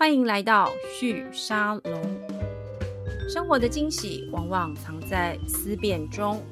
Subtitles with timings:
[0.00, 2.02] 欢迎来到旭沙龙。
[3.28, 6.42] 生活的惊喜往往藏在思辨中。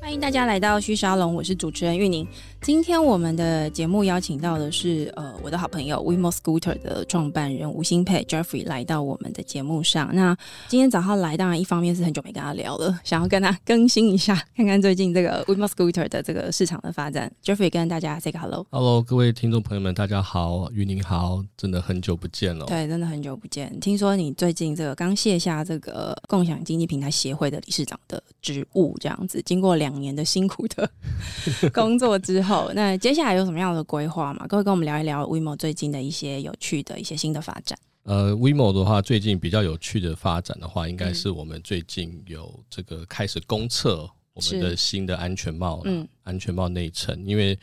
[0.00, 2.24] 欢迎大家来到旭沙龙，我是主持人玉宁。
[2.62, 10.10] 今天我们的节目邀请到的是呃我的好朋友 WeMo Scooter 的创办人吴新佩 Jeffrey 来到我们的节目上。
[10.12, 17.32] 那今天早上来，当然一方面是很久没跟他聊了， 想要跟他更新一下，看看最近这个 WeMo Scooter 的这个市场的发展。
[17.44, 18.66] Jeffrey 跟大家 say 个 hello。
[18.70, 22.66] Hello，各位听众朋友们，大家好，于宁好，真的很久不见了。
[22.66, 23.78] 对，真的很久不见。
[23.78, 30.90] 听说你最近这个刚卸下这个共享经济平台协会的理事长的职务，这样子，经过两年的辛苦的
[31.72, 34.46] 工作之后，那接下来有什么样的规划吗？
[34.48, 37.78] 各位跟我们聊一聊 WeMo 最近的一些有趣的一些新的发展。
[38.04, 47.58] 呃，WeMo 的话，最近比较有趣的发展的话，应该嗯是我们最近有这个开始公测我们的新的安全帽，嗯，安全帽内衬，因为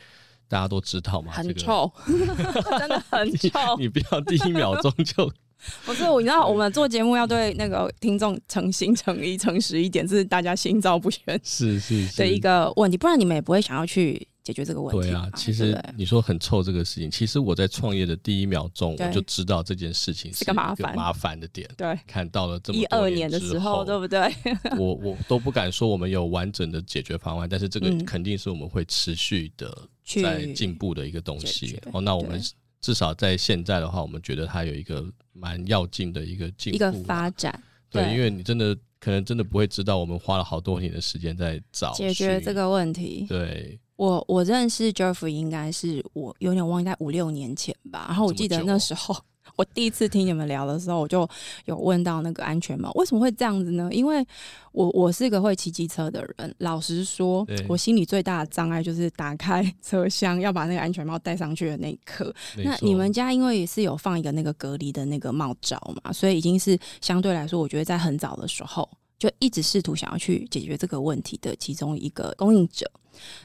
[0.46, 1.90] 大家都知道嘛，很这个臭，
[2.78, 3.50] 真的很 臭。
[3.78, 5.32] 你不要第一秒钟就
[5.84, 15.08] 不是，我你知道，我们做节目要对那个听众诚心诚意、诚实一点，这是大家心照不宣 是是是的一个问题，不然你们也不会想要去解决这个问题。
[15.08, 21.68] 对啊，其实你说很臭这个事情，其实我在创业的第一秒钟我就知道这件事情是个麻烦麻烦的点。
[21.76, 24.20] 对，看到了这么一二年的时候，对不对？
[24.78, 31.80] 我我都不敢说我们有完整的解决方案，但是这个嗯肯定是我们会持续的在进步的一个东西。
[31.92, 32.46] 哦，那我们对
[32.84, 38.14] 至少在现在的话，我们觉得它有一个蛮要进的一个进步一个发展，对，对。
[38.14, 43.24] 因为你真的可能真的不会知道，我们花了好多年的时间在找解决这个问题。
[43.26, 43.80] 对。
[43.96, 49.16] 我我认识 Jeffrey 应该是我有点忘记在五六年前吧，然后我记得那时候
[49.56, 51.28] 我第一次听你们聊的时候，我就
[51.66, 53.88] 有问到那个安全帽为什么会这样子呢？
[53.92, 54.24] 因为
[54.72, 62.34] 我我是一个会骑机车的人，老实说，我心里最大的障碍就是打开车厢要把那个安全帽戴上去的那一刻。
[62.64, 68.88] 那你们家因为也是有放一个那个隔离的那个帽罩嘛，所以已经是相对来说，我觉得在很早的时候
[69.18, 72.90] 就一直试图想要去解决这个问题的其中一个供应者。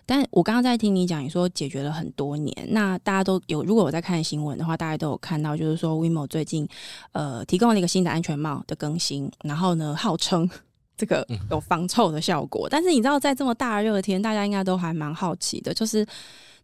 [0.06, 6.68] 但我刚刚在听你讲，你说解决了很多年，那大家都有，如果我在看新闻的话，大家都有看到，就是说 WeMo 最近
[7.12, 10.50] 呃提供了一个新的安全帽的更新，然后呢号称。
[11.00, 16.06] 这个有防臭的效果，但是你知道，在这么大的热天，大家应该都还蛮好奇的，就是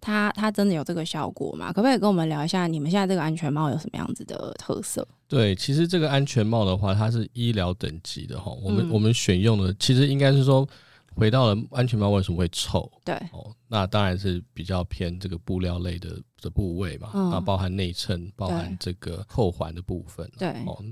[0.02, 1.68] 它它真的有这个效果吗？
[1.72, 5.08] 可不可以跟我们聊一下，你们现在这个安全帽有什么样子的特色？
[5.30, 8.52] 对，其实这个安全帽的话，它是医疗等级的哈。
[8.62, 10.68] 我们、嗯我们选用的，其实应该是说，
[11.16, 12.92] 回到了安全帽为什么会臭？
[13.04, 20.30] 对，哦，那当然是比较偏这个布料类的的部位嘛，嗯那包含内衬，包含这个扣环的部分。
[20.38, 20.84] 对哦，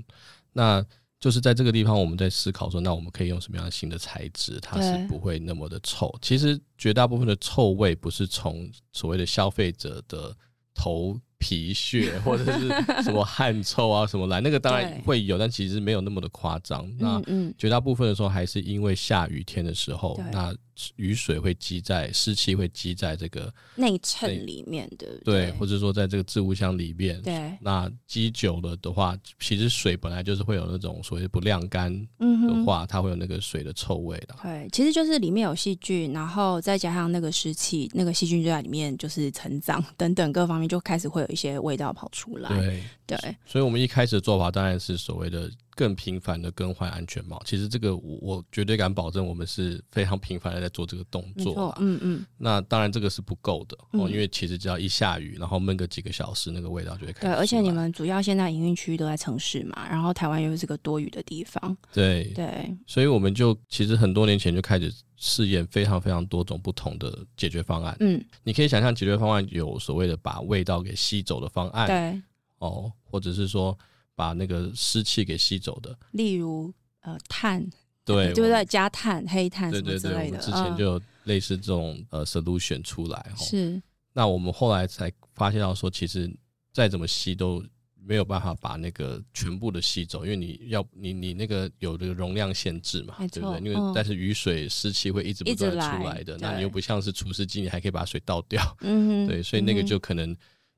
[0.52, 0.84] 那
[1.20, 6.14] 就是在这个地方，我们在思考说，那我们可以用什么样的新的材质，它是不会那么的臭。
[6.20, 10.36] 其实绝大部分的臭味不是从所谓的消费者的
[10.74, 12.68] 头皮屑 或者是
[13.02, 16.90] 什么汗臭啊什么来，那个当然会有，但其实没有那么的夸张。
[16.98, 17.20] 那
[17.58, 20.54] 绝大部分的时候还是因为下雨天的时候，那
[20.96, 27.20] 雨水会积在湿气会积在这个内衬里面的，对，对或者说在这个置物箱里面。
[27.22, 34.34] 对，那积久了的话，其实水本来就是会有那种所谓不晾干嗯，的话，它会有那个水的臭味的。
[34.42, 42.48] 对，其实就是里面有细菌，然后再加上那个湿气，那个细菌就在里面就是成长等等各方面，就开始会有一些味道跑出来。
[42.48, 47.42] 对，对，所以我们一开始的做法当然是所谓的更频繁的更换安全帽。
[47.44, 51.76] 其实这个我我绝对敢保证，我们是非常频繁的在做这个动作啦，。
[51.80, 67.96] 嗯嗯，那当然这个是不够的哦，嗯因为其实只要一下雨，然后闷个几个小时，那个味道就会开始对，而且你们主要现在营运区域都在城市嘛，然后台湾又是个多雨的地方，对对，所以我们就其实很多年前就开始试验非常非常多种不同的解决方案。
[68.00, 72.22] 嗯，你可以想象，解决方案有所谓的把味道给吸走的方案，对，
[72.58, 73.76] 哦，或者是说
[74.14, 77.60] 把那个湿气给吸走的，例如呃碳，
[78.04, 78.64] 对，对不对？
[78.64, 83.18] 加碳、黑碳什么对对对，我之类的，们之前嗯就有类似这种呃 solution 出来。
[83.18, 83.82] 哦，是，
[84.12, 86.32] 那我们后来才发现到说，其实
[86.72, 87.64] 再怎么吸都
[88.06, 93.58] 没有办法把那个全部的吸走，因为你要你你那个有这个容量限制嘛没，对不对？
[93.60, 100.36] 因为但是雨水湿气会一直不断地出来来的，对那你又不像是除湿机，你还可以把水倒掉，嗯哼， 对，所以那个就可能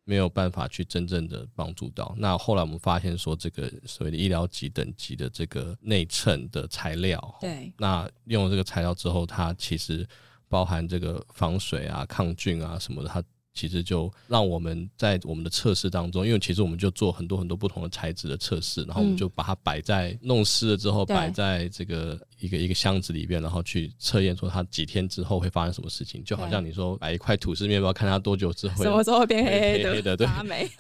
[0.09, 2.15] 没有办法去真正的帮助到。
[2.17, 10.07] 那后来我们发现说，这个所谓的医疗级等级的这个内衬的材料，对，那用了这个材料之后，它其实
[10.49, 13.21] 包含这个防水啊、抗菌啊什么的，它
[13.57, 26.23] 其实就让我们在我们的测试当中，因为其实我们就做很多很多不同的材质的测试，然后我们就把它摆在弄湿了之后，摆在这个一个一个箱子里边，然后去测验说它几天之后会发生什么事情。
[26.23, 30.27] 就好像你说摆一块吐司面包，看它多久之后什么时候会变黑黑的，对，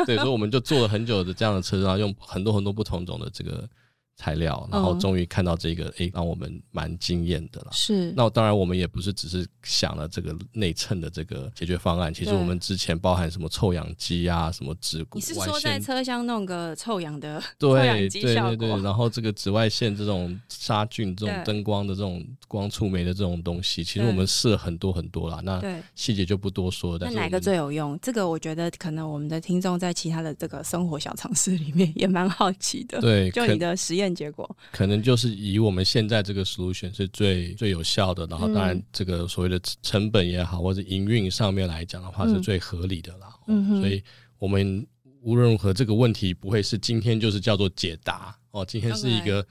[0.04, 3.68] 对，所以我们就做了很久的这样的测试，然后用很多很多不同种的这个。
[4.16, 7.68] 材料，然后终于看到这个，哎，让我们蛮惊艳的了。
[7.70, 17.70] 是，那当然我们也不是只是想了这个内衬的这个解决方案，其实我们之前包含什么臭氧机啊，什么紫你是说在车厢弄个臭氧的对
[18.08, 25.42] 对对对，然后这个紫外线这种杀菌、这种灯光的这种光触媒的这种东西，其实我们试了很多很多啦。
[25.44, 25.60] 那
[25.94, 26.96] 细节就不多说。
[26.98, 27.98] 那哪个最有用？
[28.00, 32.98] 这个我觉得可能我们的听众在其他的这个生活小常识里面也蛮好奇的。
[32.98, 34.05] 对，就你的实验。
[34.14, 43.34] 结果可能就是以我们现在这个 solution 是最最有效的，然后当然这个所谓的成本也好，或者营运上面来讲的话是最合理的啦。
[43.46, 44.02] 嗯所以
[44.38, 44.86] 我们
[45.20, 49.46] 无论如何这个问题不会是今天就是叫做解答哦，今天是一个。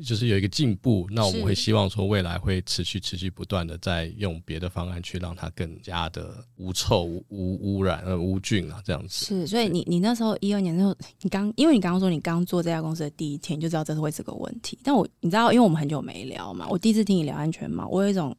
[0.00, 9.26] 就是有一个进步，那我们会希望说未来会持续、持续不断的在用别的方案去让它更加的无臭、无污染、呃无菌啊，这样子。
[9.26, 14.78] 是，所以你你那时候一二年的时候，你刚因为你刚刚说你刚做这家公司的第一天，就知道这是会是个问题。
[14.82, 18.34] 但我你知道，因为我们很久没聊嘛，我第一次听你聊安全帽，我有一种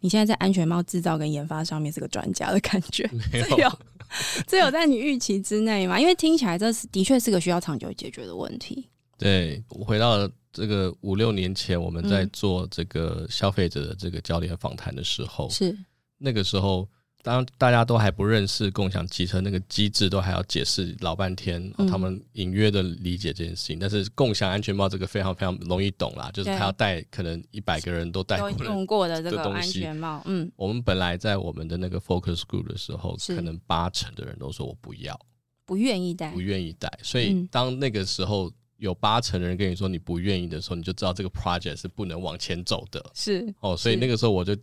[0.00, 3.08] 你现在在安全帽制造跟研发上面是个专家的感觉。
[3.32, 3.70] 没有，
[4.46, 6.00] 这有在你预期之内吗？
[6.00, 8.88] 因为听起来这是的确是个需要长久解决的问题。
[9.18, 10.28] 对我回到。
[10.52, 15.76] 这个五六年前，我们在做这个消费者的这个教练访谈的时候，是
[16.18, 16.88] 那个时候，
[17.22, 23.78] 当大家都还不认识共享汽车那个机制，都还要解释老半天，他们隐约的理解这件事情。
[23.78, 30.20] 但是共享安全帽这个非常非常容易懂啦，就是他要戴，可能一百个人都戴过用过的这个安全帽。
[30.24, 35.16] 嗯，我们本来在我们的那个 focus group 的时候，可能八成的人都说我不要，
[35.64, 36.90] 不愿意戴，不愿意戴。
[37.02, 38.50] 所以当那个时候。
[38.80, 43.04] 有八成的人跟你说你不愿意的时候，你就知道这个 project 是不能往前走的。
[43.14, 44.56] 是哦，所以那个时候我就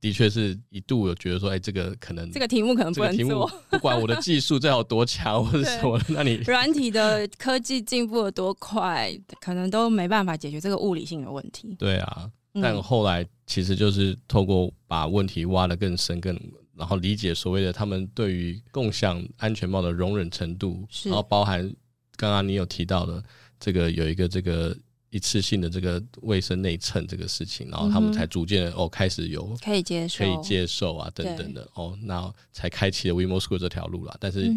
[0.00, 11.76] 的确是一度有觉得说，哎，这个可能这个题目可能不能做，不管我的技术再有多强或者什么，那你 软体的科技进步有多快，可能都没办法解决这个物理性的问题。
[11.78, 12.30] 对啊，
[12.62, 16.34] 但后来其实就是透过把问题挖得更深，更
[16.74, 21.70] 然后理解所谓的他们对于共享安全帽的容忍程度，然后包含
[22.16, 23.22] 刚刚你有提到的。
[23.58, 24.76] 这个有一个这个
[25.10, 34.16] 一次性的这个卫生内衬这个事情，然后他们才逐渐哦开始有可以接受、可以接受啊等等的哦，那才开启了 WeMo School 这条路了。
[34.20, 34.52] 但是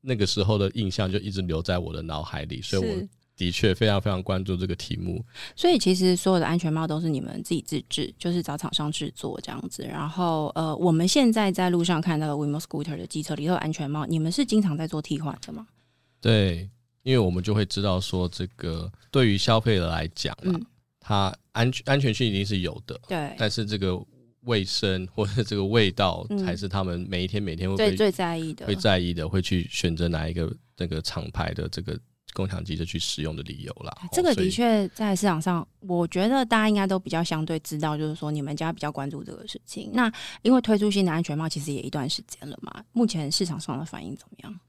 [0.00, 5.22] 那个时候的印象就一直留在我的脑海里，所以我的确非常非常关注这个题目。
[5.54, 9.82] 所以其实所有的安全帽都是你们自己自制，就是找厂商制作这样子。
[9.82, 15.66] 然后呃，我们现在在路上看到的 WeMo Scooter 的机车里头安全帽，你们是经常在做替换的吗？
[16.22, 16.70] 对。
[17.10, 20.54] 因为我们就会知道说，这个对于消费者来讲啊，
[21.00, 23.34] 它安全安全性一定是有的，对。
[23.36, 24.00] 但是这个
[24.42, 31.98] 卫生或者这个味道，才是他们每一天每天会最最在意的，会在意的，会去选择哪一个那个厂牌的这个
[32.32, 33.92] 共享机就去使用的理由啦。
[34.12, 39.90] 这个的确在市场上，我觉得大家应该都比较相对知道，就是说你们家比较关注这个事情。
[39.92, 40.08] 那
[40.42, 44.60] 因为推出新的安全帽，其实也一段时间了嘛，目前市场上的反应怎么样？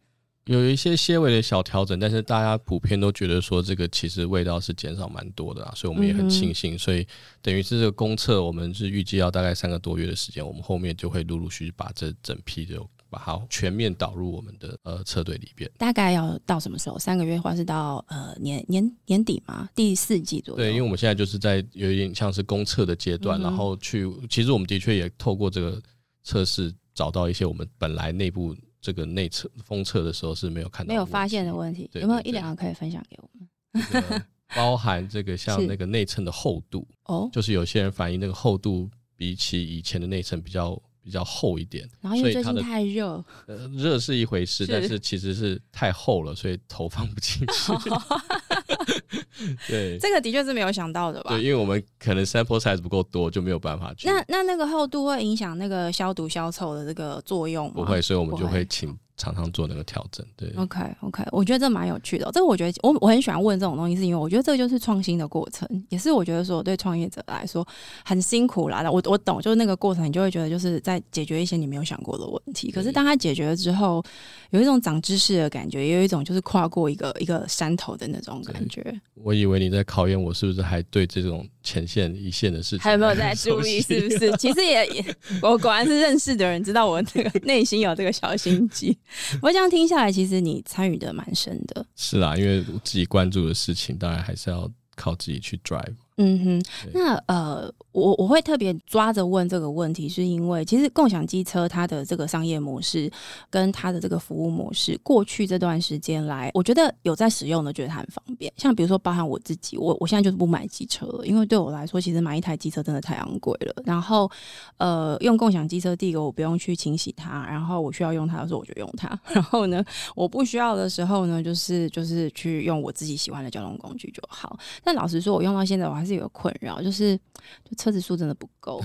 [0.46, 6.78] 有一些些微的小调整，但是大家普遍都觉得说这个其实味道是减少蛮多的啊，所以我们也很庆幸。
[6.78, 7.06] 所以
[7.44, 15.70] 等于是这个公测，我们是预计要大概三个多月的时间，我们后面就会陆陆续续把这整批就把它全面导入我们的呃车队里边。
[15.78, 16.98] 大概要到什么时候？
[16.98, 19.70] 三个月，或是到呃年年年底嘛？
[19.76, 20.58] 第四季左右。
[20.58, 25.80] 对，因为我们现在就是在有一点像是公测的阶段，然后去其实我们的确也透过这个
[26.24, 28.56] 测试找到一些我们本来内部。
[28.82, 34.24] 这个内测封测的时候是没有看到没有发现的问题，有没有一两个可以分享给我们？
[34.54, 47.72] 包含这个像那个内衬的厚度哦，就是有些人反映那个厚度比起以前的内衬比较比较厚一点，然后因为最近太热，呃，热是一回事，但是其实是太厚了，所以头放不进去。
[49.68, 51.32] 对，这个的确是没有想到的吧？
[51.32, 54.08] 对，因为我们可能 sample size 不够多，就没有办法去。
[54.08, 58.98] 那那那个厚度会影响那个消毒消臭的这个作用吗不会，所以我们就会请。
[59.22, 60.52] 常常做那个调整，对。
[60.56, 62.28] OK OK，我觉得这蛮有趣的。
[62.34, 67.66] 这个我觉得我我很喜欢问这种东西，是因为我觉得这个就是创新的过程，也是我觉得说对创业者来说
[68.04, 68.82] 很辛苦啦。
[68.90, 72.72] 我我懂，就是那个过程，你就会觉得就是在解决一些你没有想过的问题。
[72.72, 74.04] 可是当他解决了之后，
[74.50, 79.00] 有一种长知识的感觉，也有一种就是跨过一个一个山头的那种感觉。
[79.14, 83.82] 我以为你在考验我是不是还对这种前线一线的事情还有没有在注意？
[83.82, 84.32] 是不是？
[84.38, 88.98] 其实也也，我果然是认识的人，知道我这个内心有这个小心机。
[89.34, 91.86] 不过这样听下来，其实你参与的蛮深的。
[91.96, 95.94] 是啦，因为自己关注的事情，当然还是要靠自己去 drive。
[96.24, 96.64] 嗯哼，
[96.94, 103.12] 那呃，我我会特别抓着问这个问题，是因为其实共享机车它的这个商业模式
[103.50, 108.54] 跟它的这个服务模式，过去这段时间来，我觉得有在使用的，觉得它很方便。
[108.56, 113.82] 像比如说，包含我自己，我我现在就是不买机车了，因为对我来说，其实买一台机车真的太昂贵了。
[113.84, 114.30] 然后，
[114.78, 119.20] 呃，用共享机车，第一个我不用去清洗它，然后我需要用它的时候我就用它。
[119.34, 119.84] 然后呢，
[120.16, 124.56] 我不需要的时候呢，就是就是去用我自己喜欢的交通工具就好。
[124.84, 126.11] 但老实说，我用到现在，我还是。
[126.16, 127.18] 有困扰，就是
[127.64, 128.82] 就车子数真的不够。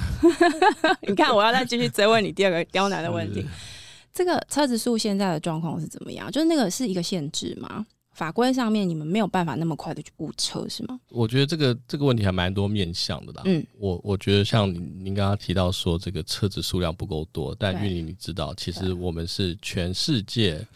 [1.06, 3.44] 你看，我要再继续追问你第二个刁难的问题。
[4.12, 6.30] 这个车子数现在的状况是怎么样？
[6.32, 7.84] 就是那个是一个限制吗？
[8.12, 10.98] 法规上面你们没有办法那么快的去误车是吗？
[11.10, 13.42] 我觉得这个这个问题还蛮多面向的啦。
[13.44, 20.66] 嗯，我我觉得像您刚刚提到说这个车子数量不够多，但玉林你知道，其实我们是全世界，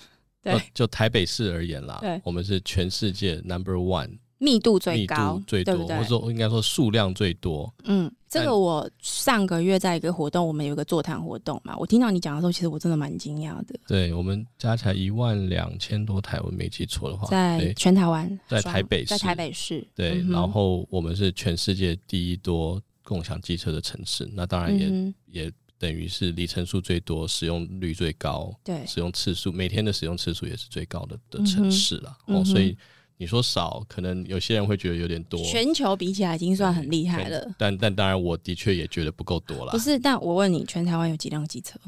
[0.42, 4.19] 对，就台北市而言啦，对，我们是全世界 number one。
[4.41, 7.71] 密度最高，最多，或者说应该说数量最多。
[7.85, 13.79] 嗯，这个我上个月在一个活动，我们有一个座谈活动嘛，我听到你讲的时候，其实我真的蛮惊讶的。
[13.87, 19.87] 对我们加起来一万两千多台，我没记错的话，在全台湾，在台北市，在台北市。
[19.95, 32.17] 对，然后我们是全世界第一多共享机车的城市，那当然也也等于是里程数最多、使用率最高、对使用次数每天的使用次数也是最高的的城市了。
[32.25, 32.75] 哦，所以。
[33.21, 35.39] 你说少，可能有些人会觉得有点多。
[35.45, 39.73] 全球比起来已经算很厉害了，但但当然，我的确也觉得不够多了。
[39.73, 41.79] 不是，但我问你，全台湾有几辆机车？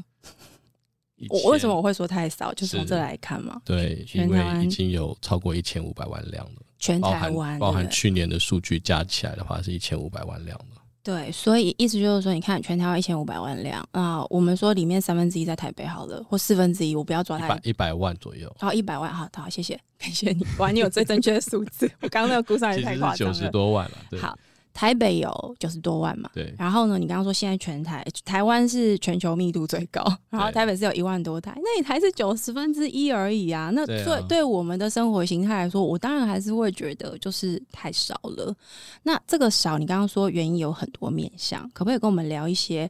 [1.29, 2.53] 我为什么我会说太少？
[2.53, 3.59] 就从这来看嘛。
[3.65, 6.61] 对，因为已经有超过一千五百万辆了。
[6.77, 10.82] 全台湾包含去年的数据加起来的话，是一千五百万辆了。
[11.03, 18.49] 对，所以意思就是说，你看全台湾一千五百万辆啊，我们说里面三分之一在台北好了，或四分之一，我不要抓它一百万左右。
[18.57, 24.19] 好，一百万，好，好，谢谢，感谢你，哇，你有最正确的数字，我刚刚那个估算也太夸张了，九十多万了，对。
[24.19, 24.37] 好。
[24.73, 26.29] 台北有九十多万嘛？
[26.33, 26.53] 对。
[26.57, 33.69] 然后呢，你刚刚说现在全台台湾是全球密度最高，然后台北是有一万多台，那你台是九十分之一而已啊！
[33.73, 38.55] 那对对我们的生活形态来说，我当然还是会觉得就是太少了。
[39.03, 42.89] 那这个少，你刚刚说原因有很多面向，可不可以跟我们聊一些？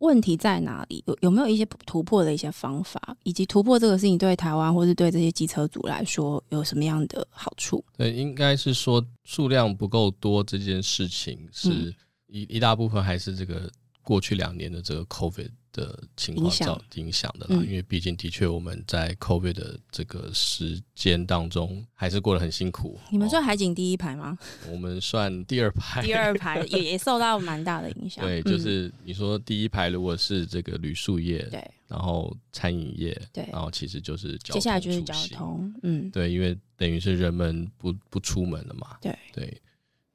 [0.00, 1.02] 问题在哪里？
[1.06, 7.84] 有有没有一些突破的一些方法，以及突破这个事情对台湾或是对这些机车族来说有什么样的好处？
[7.96, 11.94] 对，应该是说数量不够多这件事情，是
[12.26, 13.70] 一一大部分还是这个
[14.02, 15.50] 过去两年的这个 COVID。
[15.72, 22.98] 的情况造影响的啦，因为毕竟的确我们在 COVID 的这个时间当中还是过得很辛苦。
[23.10, 24.38] 你们算海景第一排吗？
[24.70, 28.24] 我们算第二排，第二排也 也受到蛮大的影响。
[28.24, 39.16] 对，就是你说第一排如果是这个旅宿业，对，然后餐饮业，对，然后其实就是接下来就是交通，嗯，对，因为等于是人们不不出门了嘛，对。
[39.32, 39.60] 对。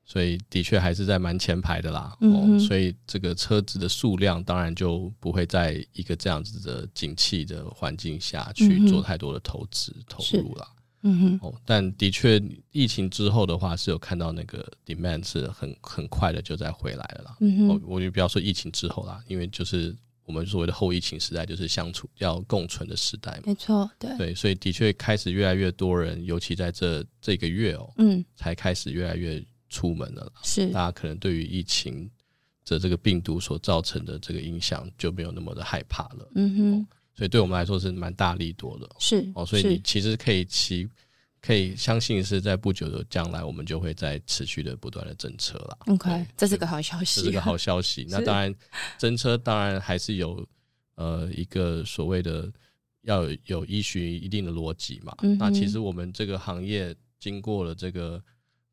[0.07, 10.67] 所以的确还是在蛮前排的啦，哦，所以这个车子的数量当然就不会在一个这样子的景气的环境下去做太多的投资投入啦，
[11.01, 12.39] 嗯哼，哦，但的确
[12.71, 24.15] 疫情之后的话是有看到那个 demand 是很很快的就在回来了啦，嗯哼，我就不要说疫情之后啦，因为就是我们所谓的后疫情时代就是相处要共存的时代嘛，没错，对。
[24.19, 29.43] 对，所以的确开始越来越多人，尤其在这这个月哦，嗯，才开始越来越。
[29.75, 30.67] 出门了，是。
[30.67, 32.09] 大家可能对于疫情
[32.63, 40.89] 的这个病毒所造成的这个影响就没有那么的害怕了，嗯哼，所以对我们来说是蛮大力多的，是哦，所以你其实可以期
[41.41, 48.05] 可以相信是在不久的将来，我们就会在持续的不断的增车了，OK，这是个好消息，这是个好消息。
[48.09, 48.53] 那当然
[48.97, 50.47] 增车当然还是有
[50.95, 52.51] 呃一个所谓的
[53.01, 58.19] 要有依循一定的逻辑嘛，那其实我们这个行业经过了这个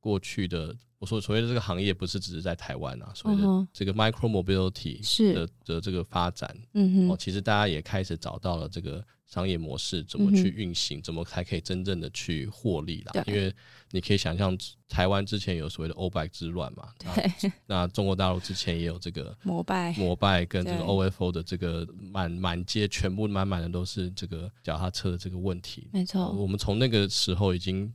[0.00, 0.75] 过去的。
[1.02, 13.25] 我说所谓的这个行业不是只是在台湾啊，所谓的这个 micro mobility 是的的这个发展，嗯哼，哦，其实大家也开始找到了这个商业模式，怎么去运行，怎么才可以真正的去获利啦。
[13.26, 13.52] 因为
[13.90, 14.56] 你可以想象，
[14.88, 27.92] 台湾之前有所谓的欧拜之乱嘛，对，那中国大陆之前也有这个 摩拜，摩拜跟这个 OFO 的这个满满街全部满满的都是这个脚踏车的这个问题，没错，我们从那个时候已经。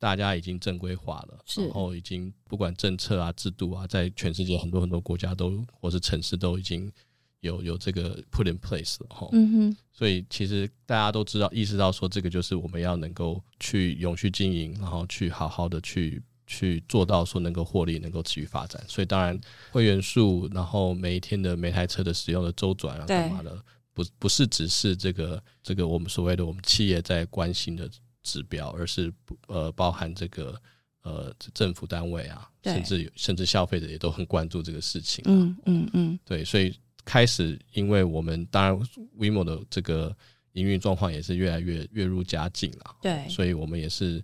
[0.00, 6.90] 大家已经正规化了，然后已经不管政策啊、制度啊，在全世界很多很多国家都或是城市都已经
[7.40, 9.28] 有有这个 put in place 了哈。
[9.32, 9.76] 嗯哼。
[9.92, 18.82] 所以其实大家都知道，意识到说这个就是我们要能够去永续经营，然后去好好的去去做到说能够获利，能够持续发展。
[18.88, 19.38] 所以当然
[19.70, 27.86] 会员数，然后每一天的每台车的使用的周转啊，干嘛的，不不是只是这个这个我们所谓的我们企业在关心的
[28.22, 29.12] 指标，而是
[29.48, 30.60] 呃包含这个
[31.02, 35.24] 呃政府单位啊，甚至甚至消费者也都很关注这个事情。
[35.26, 38.78] 嗯嗯嗯，对，所以开始因为我们当然
[39.18, 40.16] WeMo 的这个
[40.52, 42.96] 营运状况也是越来越越入佳境了。
[43.02, 44.22] 对，所以我们也是。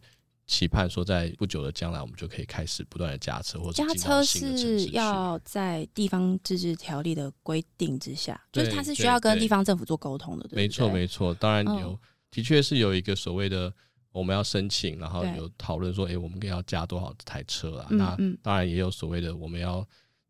[0.49, 10.49] 期盼说，在不久的将来，我们就可以开始不断的加车，或者加车是要在地方自治条例的规定之下，就是它是需要跟地方政府做沟通的。
[10.53, 11.35] 没错，没错。
[11.35, 11.99] 当然有，
[12.31, 13.75] 的确是有一个所谓的
[14.17, 17.87] 我们要申请，然后有讨论说，哎，我们要加多少台车啊？
[17.91, 19.87] 那当然也有所谓的我们要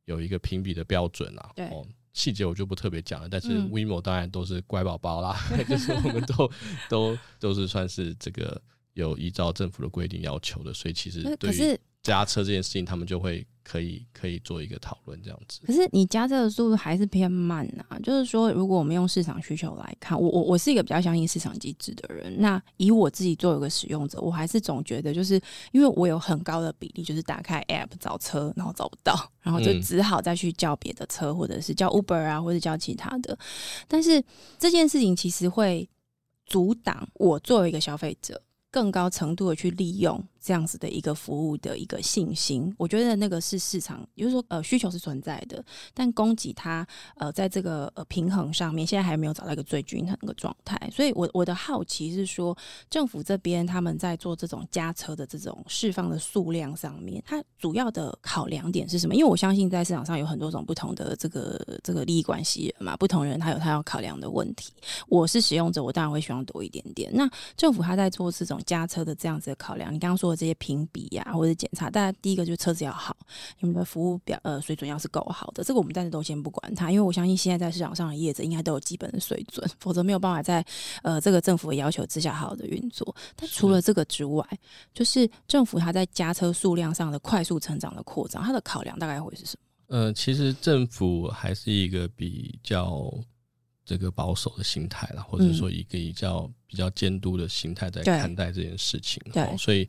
[0.06, 1.50] 有一个评比的标准啊。
[1.70, 3.28] 哦，细节我就不特别讲了。
[3.28, 5.36] 但是 WeMo 当然都是乖宝宝啦，
[5.68, 6.50] 就是我们都
[6.88, 8.60] 都都是算是这个。
[8.96, 15.60] 有依照政府的规定要求的，所以其实对于加车这件事情，他们就会可以可以做一个讨论这样子。
[15.66, 22.40] 可是你加车的速度还是偏慢啊，就是说，如果我们用市场需求来看，我我我是一个比较相信市场机制的人。
[22.40, 25.38] 那以我自己作为一个使用者，我还是总觉得，就是
[25.72, 33.36] 因为我有很高的比例，就是打开 App 找车，然后找不到，然后就只好再去叫别的车，或者是叫 Uber 啊，或者叫其他的。
[33.86, 34.24] 但是
[34.58, 35.86] 这件事情其实会
[36.46, 38.40] 阻挡我作为一个消费者。
[38.76, 40.22] 更高程度的去利用。
[40.46, 45.60] 这样子的一个服务的一个信心，我觉得那个是市场，也就是说呃需求是存在的，
[45.92, 46.86] 但供给它
[47.16, 50.78] 呃在这个呃平衡上面，现在还没有找到一个最均衡的状态。
[50.92, 52.56] 所以，我我的好奇是说，
[52.88, 59.16] 政府这边他们在做这种加车的这种释放的数量上面，它主要的考量点是什么？
[59.16, 64.72] 因为我相信在市场上有很多种不同的这个这个利益关系人嘛，不同人他有他要考量的问题。
[65.08, 67.10] 我是使用者，我当然会希望多一点点。
[67.12, 70.35] 那政府他在做这种加车的这样子的考量，你刚刚说。
[70.36, 73.16] 这些评比呀，或者检查，大家第一个就是车子要好，
[73.60, 80.64] 你们的服务表呃水准要是够好的，这个我们暂时都先不管它，因为我相信现在在市场上的业者应该都有基本的水准，否则没有办法在
[81.02, 83.16] 呃这个政府的要求之下好好的运作。
[83.34, 84.46] 但除了这个之外，
[84.92, 89.56] 就是政府它在加车数量上的快速成长的扩张，它的考量大概会是什
[89.88, 89.96] 么？
[89.96, 93.12] 呃，其实政府还是一个比较
[93.84, 99.88] 这个保守的心态啦，或者说一个比较比较监督的心态在看待这件事情，对，所以。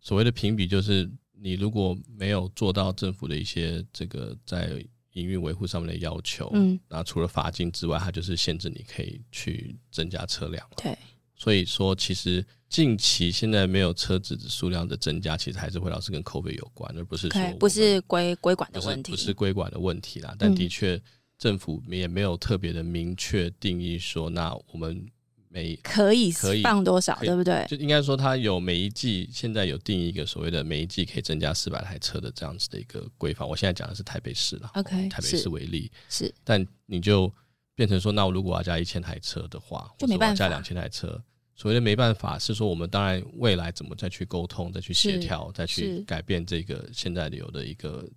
[0.00, 10.96] 所谓的评比，就是你如果没有做到政府的一些这个在营运维护上面的要求，嗯，那除了罚金之外，它就是限制你可以去增加车辆对，
[11.34, 20.34] 所以说其实近期现在没有车子数量的增加，其实还是会老是跟口碑有关，而不是说不是规规管的问题，不是规管的问题啦。
[20.38, 21.00] 但的确，
[21.38, 25.06] 政府也没有特别的明确定义说，那我们。
[25.52, 27.66] 每可以可以放多少，对不对？
[27.68, 33.46] 就应该说，它有每一季现在有定一个所谓的每一季可以增加四百台车的这样子的一个规范。
[33.46, 37.32] 我现在讲的是台北市了，OK，台北市为例是，但你就
[37.74, 41.20] 变成说，那我如果要加一千台车的话，就没办法加两千台车。
[41.56, 48.08] 所谓的没办法是说，我们当然未来怎么再去沟通、再去协调、再去改变这个现在有的一个。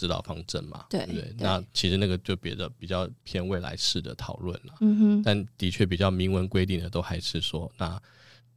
[0.00, 1.34] 指导方针嘛，对不对？
[1.36, 4.74] 那其实那个就别的比较偏未来式的讨论了。
[4.80, 8.00] 嗯哼，但的确比较明文规定的都还是说，那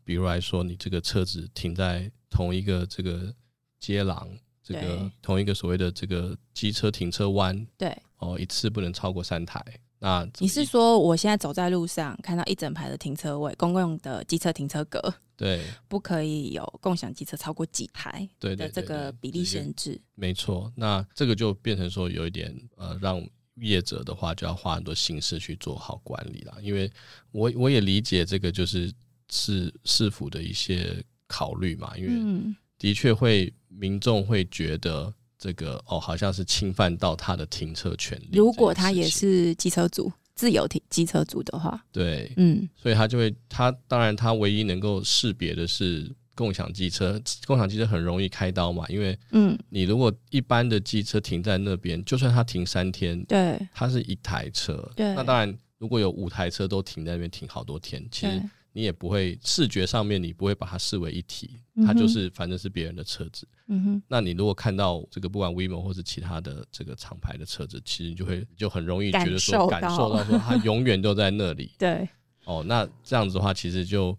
[0.05, 3.35] 比如来说，你这个车子停在同一个这个
[3.77, 4.29] 街廊，
[4.63, 9.61] 这个同一个所谓的这个机车停车弯，对，哦，一次不能超过三台。
[10.03, 14.99] 那你是说，我现在走在路上看到一整排的停车位，公共的机车停车格，
[15.37, 18.27] 对，不可以有共享机车超过几台？
[18.37, 20.69] 对的，这个比例限制，没错。
[20.75, 26.57] 那这个就变成说，有一点呃，让业者的话就要花很多心思去做好管理了。
[26.61, 26.91] 因为
[27.31, 28.91] 我我也理解这个就是
[29.29, 35.13] 市市府的一些考虑嘛，因为的确会民众会觉得。
[35.43, 38.29] 这个哦，好像是侵犯到他的停车权利。
[38.31, 58.41] 如果他也是机车主，自由停机车主的话，对，嗯，所以他就会，他当然他唯一能够识别的是共享机车，共享机车很容易开刀嘛，因为，嗯，你如果一般的机车停在那边，就算他停三天，对，它是一台车，对，那当然如果有五台车都停在那边停好多天，其实。
[58.75, 63.47] 你也不会视觉上面，你不会把它视为一体，它就是反正是别人的车子。
[63.67, 71.71] 嗯哼，那你如果看到这个不管 WeMo 或是其他的这个厂牌的车子，其实你就会就很容易觉得说感受到说它永远都在那里。
[71.77, 72.09] 对，
[72.45, 74.17] 哦，那这样子的话，其实就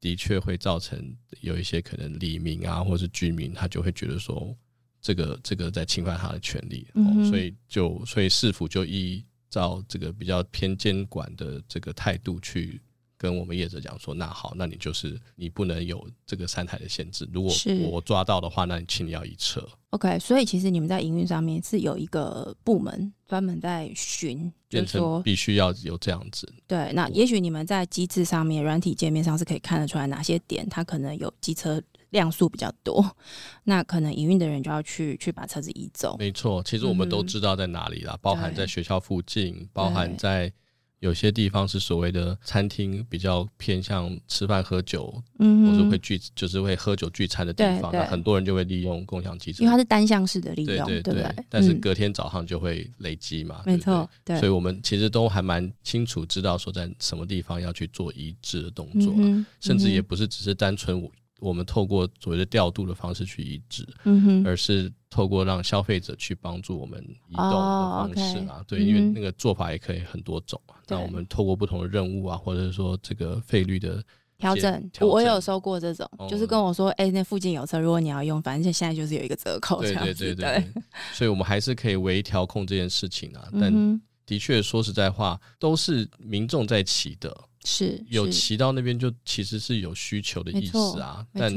[0.00, 4.56] 的确会造成有一些可能李明啊，或是居民，他就会觉得说
[5.00, 6.86] 这个这个在侵犯他的权利。
[6.94, 12.80] 嗯所以就所以市府就依照这个比较偏监管的这个态度去。
[13.18, 17.28] 跟我们业者讲说，那好，那你就是你不能有这个三台的限制。
[17.32, 17.52] 如果
[17.90, 19.66] 我抓到的话，那你请你要移车。
[19.90, 26.52] OK，所以其实你们在营运上面是有一个部门专门在巡，就变说，必须要有这样子。
[26.66, 33.16] 对，那也许你们在机制上面、软体界面上是可以看得出来哪些点它可能有机车辆数比较多，
[33.64, 36.16] 那可能营运的人就要去去把车子移走。
[36.18, 40.52] 没错，其实我们都嗯知道在哪里啦，包含在学校附近，包含在
[41.00, 49.62] 有些地方是所谓的餐厅，比较偏向吃饭喝酒，嗯或是会聚，就是会喝酒聚餐的地方，那很多人就会利用共享机车。
[49.62, 49.72] 因为。
[49.72, 51.44] 它是单向式的利用，对对不对？
[51.48, 51.80] 但是嗯。
[51.80, 70.76] 隔天早上就会累积嘛，没错，对，对所以我们其实都还蛮清楚知道说在什么地方要去做一致的动作，嗯甚至也嗯不是只是单纯我我们透过所谓的调度的方式去一致，嗯哼，而是透过让消费者去帮助我们移动的哦方式啊对，因为那个做法也可以很多种啊。
[70.88, 74.04] 那对我们透过不同的任务啊，或者是说这个费率的
[74.36, 80.82] 调整，我有收过这种，哦就是跟我说，哎、那附近有车，如果你要用，反正现在就是有一个折扣，这对对样子，对对对，
[81.14, 83.48] 所以我们还是可以微调控这件事情啊。
[83.58, 91.26] 但的确说实在话，都是民众在骑的，是是有骑到那边就其实是有需求的意思啊。
[91.32, 91.50] 但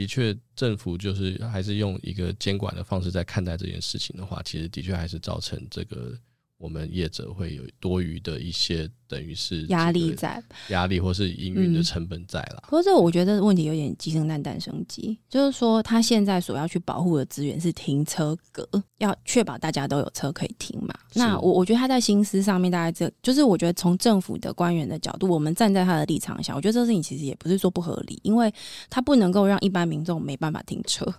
[0.00, 6.18] 的确，政府就是还是用一个监管的方式在看待这件事情的话，其实的确还是造成这个
[6.60, 10.42] 我们业者会有多余的一些等于是压力这个在。
[10.68, 12.62] 压力或是营运的嗯成本在啦。
[12.64, 18.68] 不过这我觉得问题有点鸡生蛋，蛋生鸡，就是说他现在所要去保护的资源是停车格，
[18.98, 20.94] 要确保大家都有车可以停嘛。
[21.14, 28.52] 那我我觉得他在心思上面，大概这就是我觉得从政府的官员的角度，我们站在他的立场想，我觉得这事情其实也不是说不合理，因为
[28.90, 31.10] 他不能够让一般民众没办法停车。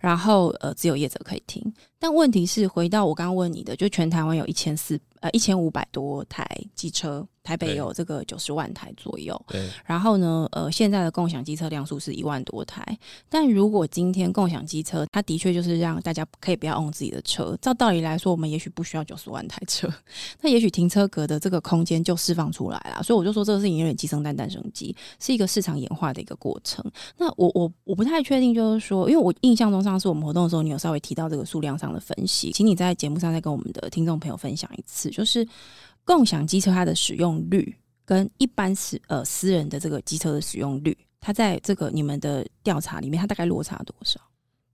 [0.00, 1.62] 然后呃，只有业者可以停，
[1.98, 12.84] 但问题是回到我刚刚问你的，就全台湾有一千四呃一千五百多台机车，台北有这个九十万台左右，对，然后呢，呃，现在的共享机车辆数是一万多台，
[13.28, 17.56] 但如果今天共享机车，它的确就是让大家可以不要用自己的车。
[17.60, 19.88] 照道理来说，我们也许不需要九十万台车，
[20.40, 23.02] 那也许停车格的这个空间就释放出来了。
[23.02, 26.84] 所以我就说这个事情有点鸡生蛋，蛋生鸡，是一个市场演化的一个过程。
[27.18, 35.46] 那我我我不太确定，就是说，因为我印象中上次我们活动的时候，你有稍微提到这个数量上的分析，请你在节目上再跟我们的听众朋友分享一次，就是
[36.04, 37.76] 共享机车它的使用率。
[38.04, 44.20] 跟一般私呃私人的这个机车的使用率，它在这个你们的调查里面，它大概落差多少？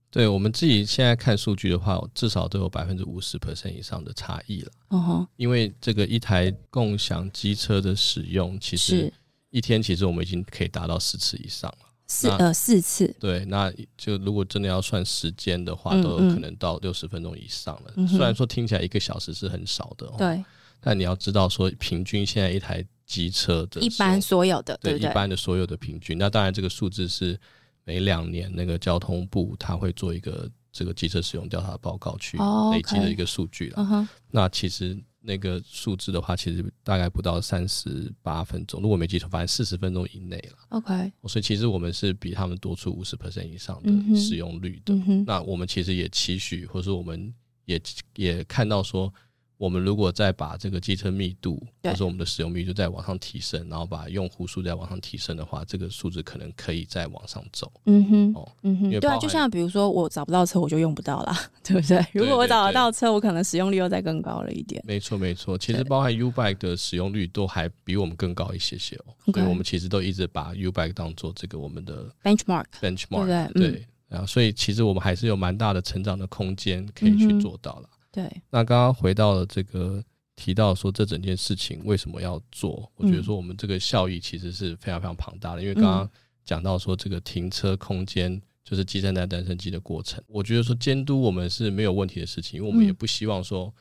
[0.09, 4.71] 对我们自己现在看数据的话，至少都有百分之五十 percent 以上的差异了。
[4.89, 9.13] 嗯哼，因为这个一台共享机车的使用，其实
[9.51, 11.77] 一天其实我们已经可以达到四次以上了。
[11.81, 18.07] 那四呃四次，对，那就如果真的要算时间的话，嗯都有嗯可能到六十分钟以上了。
[18.07, 20.43] 虽然说听起来一个小时是很少的、哦，，对，
[20.79, 24.97] 但你要知道说，平均现在一台机车的一般所有的，对？
[24.99, 27.39] 一般的所有的平均，那当然这个数字是
[27.83, 34.07] 每两年那个交通部他会做一个这个机车使用调查报告去哦累积的一个数据了。
[34.29, 40.57] 那其实那个数字的话，其实大概不到三十八分钟，如果没记错，反正四十分钟以内了。
[40.69, 44.93] ，OK，所以其实我们是比他们多出五十 percent 以上的使用率的。
[45.25, 47.33] 那我们其实也期许，或者说我们
[47.65, 47.81] 也
[48.15, 49.13] 也看到说，
[49.59, 57.69] 我们如果再把这个机车密度，对或者我们的使用密度再往上提升，然后把用户数再往上提升的话，这个数字可能可以再往上走。
[57.85, 62.05] 嗯哼，哦嗯哼，对啊，就像比如说我找不到车，我就用不到啦， 对不对？
[62.13, 64.81] 如果我找得到车，我可能使用率又再更高了一点。
[64.87, 65.57] 没错，没错。
[65.57, 69.13] 其实包含 U Bike 的使用率都还比我们更高一些些哦。
[69.33, 77.89] 所以我们其实都一直把 U Bike 当做这个我们的 Benchmark，benchmark，对对嗯然后所以其实我们还是有蛮大的成长的空间可以去做到了。
[78.21, 80.03] 对，那刚刚回到了这个
[80.35, 82.91] 提到说这整件事情为什么要做？
[82.95, 86.09] 我觉得说我们这个效益其实是非常非常庞大的，因为刚刚
[86.43, 93.73] 讲到说这个停车空间就是鸡生蛋蛋生鸡的过程，我觉得说监督我们是没有问题的事情，因为我们嗯也不希望说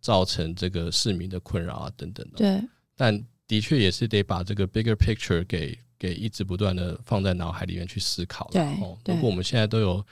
[0.00, 2.36] 造成这个市民的困扰啊等等的。
[2.36, 8.50] 对，但的确也是得把这个 bigger picture 给给一直不断的放在脑海里面去思考了。
[8.52, 10.04] 对哦，对如果我们现在都有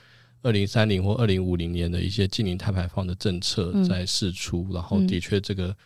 [0.45, 3.85] 二零三零或二零五零年的一些近零碳排放的政策嗯。
[3.85, 5.77] 在释出，然后嗯的确这个。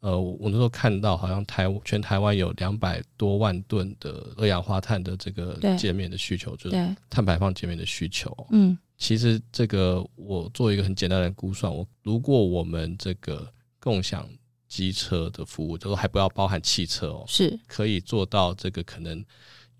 [0.00, 5.76] 呃，我我那时候看到，好像台全台湾有两百多万吨的二氧化碳的这个对。
[5.76, 8.30] 界面的需求，就是，碳排放界面的需求。
[8.50, 8.76] 嗯。
[8.98, 13.50] 其实这个我做一个很简单的估算，我如果我们这个
[13.80, 14.28] 共享
[14.68, 19.24] 机车的服务，就是还不要包含汽车哦，是，可以做到这个可能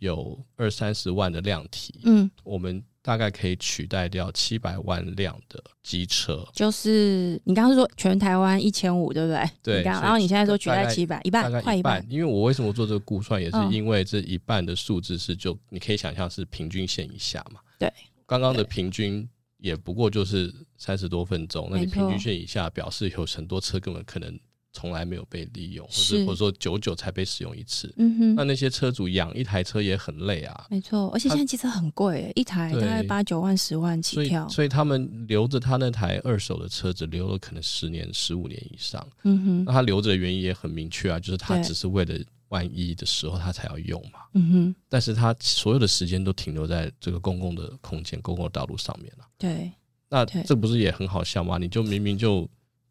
[0.01, 2.29] 有二三十万的量体，嗯。
[2.43, 9.49] 我们大概可以取代掉七百万辆的机车，就是你刚刚说全台湾一千五，对不对？
[9.63, 9.83] 对。
[9.85, 12.05] 然后你现在说取代七百，一半，快一半。
[12.11, 17.61] 因为我为什么做这个估算，也是因为这一半的数字是就你可以想象是平均线以下嘛。
[17.79, 17.89] 对。
[18.27, 24.37] 刚刚的平均也不过就是三十多分钟，那你平均线以下表示有很多车根本可能。
[24.77, 27.91] 从来没有被利用，或者或者说久久才被使用一次。
[27.97, 30.67] 嗯哼，那那些车主养一台车也很累啊。
[30.69, 34.47] 没错，而且现在机车很贵，一台大概八九万、十万起跳。
[34.51, 39.09] 所以他们留着他那台二手的车子，留了可能十年、十五年以上。
[39.25, 42.15] 嗯哼，那他留着的原因也很明确啊，就是他只是为了
[42.49, 44.19] 万一的时候他才要用嘛。
[44.35, 49.25] 嗯哼，但是他所有的时间都停留在这个公共的空间、公共的道路上面了。
[49.39, 49.73] 对，
[50.11, 51.57] 那这不是也很好笑吗？
[51.57, 52.47] 你就明明就。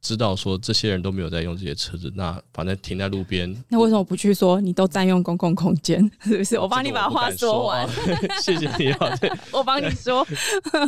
[0.06, 6.00] 知道说这些人都没有在用这些车子，那反正停在路边，那为什么不去说你都占用公共空间？
[6.22, 6.60] 是不是？
[6.60, 7.90] 我帮你把话说完。
[8.40, 9.10] 谢谢你啊，
[9.52, 10.24] 我帮你说。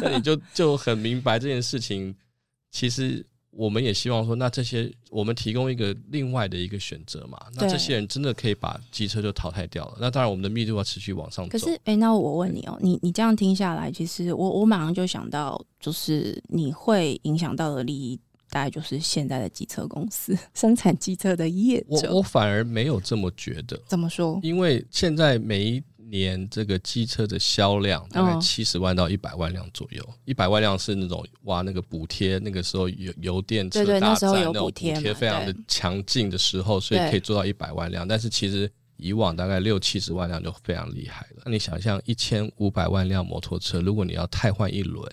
[0.03, 2.15] 那你就就很明白这件事情。
[2.69, 7.39] 其实我们也希望说，那这些我们提供一个另外的一个选择嘛。
[7.55, 9.97] 那这些人真的可以把机车就淘汰掉了。
[9.99, 11.51] 那当然，我们的密度要持续往上走。
[11.51, 18.19] 可是，哎，那我问你哦，你你这样听下来，其实我我马上就想到，就是你会影响到的利益。
[18.49, 23.79] 大概就是现在的机车公司 生产机车的业者，我我反而没有这么觉得。
[23.87, 24.39] 怎么说？
[24.43, 38.07] 因为现在每一年这个机车的销量大概七十万到一百万辆左右，一百万辆是那种哇，那个补贴那个时候油油电车大战那种补贴非常的强劲的时候，所以可以做到一百万辆。
[38.07, 41.41] 但是其实以往大概六七十万辆就非常厉害了。
[41.43, 45.05] 那你想象一千五百万辆摩托车，如果你要汰换一轮？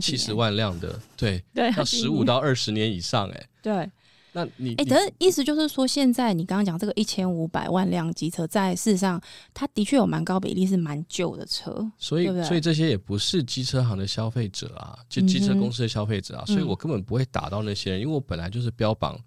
[0.00, 3.90] 七十万辆的，对 对，要十五到二十年以上，哎，对，
[4.32, 9.20] 那你哎，等意思就是说，现在你刚刚讲这个一千五百万辆机车，在事实上，
[9.54, 19.18] 它的确有蛮高比例是蛮旧的车，所以所以这些也不是机车行的消费者啊，就机车公司的消费者啊，所以我根本不会打到那些人，因为我本来就是标榜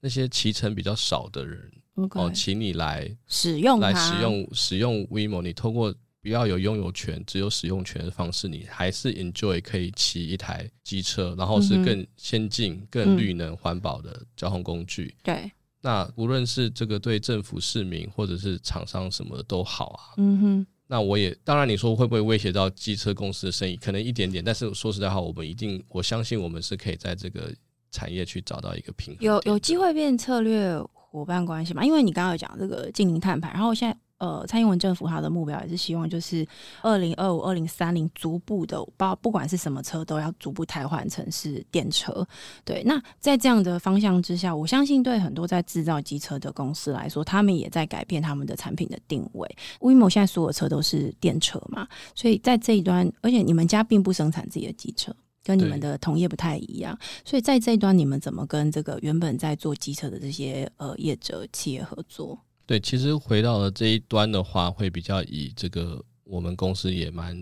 [0.00, 5.92] 那些骑乘比较少的人，哦，请你来使用来使用使用 WeMo，你透过。
[6.24, 15.14] 不要有拥有权，只有使用权的方式，你还是 enjoy 可以骑一台机车，然后是更先进、更绿能、环保的交通工具。
[15.22, 20.00] 对，那无论是这个对政府、市民或者是厂商什么的都好啊。
[20.16, 23.76] 嗯哼，那我也当然，你说会不会威胁到机车公司的生意？
[23.76, 27.54] 可能一点点，但是说实在话，我们一定，我相信我们是可以在这个
[27.90, 29.22] 产业去找到一个平衡。
[29.22, 31.84] 有有机会变策略伙伴关系嘛？
[31.84, 33.98] 因为你刚刚有讲这个近零碳排，然后现在。
[34.24, 36.46] 呃，蔡英文政府他的目标也是希望，就是
[36.80, 42.26] 二零二五、二零三零逐步的，包不管是什么车，都要逐步汰换成是电车。
[42.64, 49.56] 对，那在这样的方向之下，我相信对很多在制造机车的公司来说，他们也在改变他们的产品的定位。
[49.80, 62.38] 威某现在所有车都是电车嘛，所以在这一端，而且你们家并不生产自己的机车，跟你们的同业不太一样，所以在这一端，你们怎么跟这个原本在做机车的这些呃业者企业合作？
[62.66, 67.36] 对，其实回到了这一端的话，会比较以这个我们公司也蛮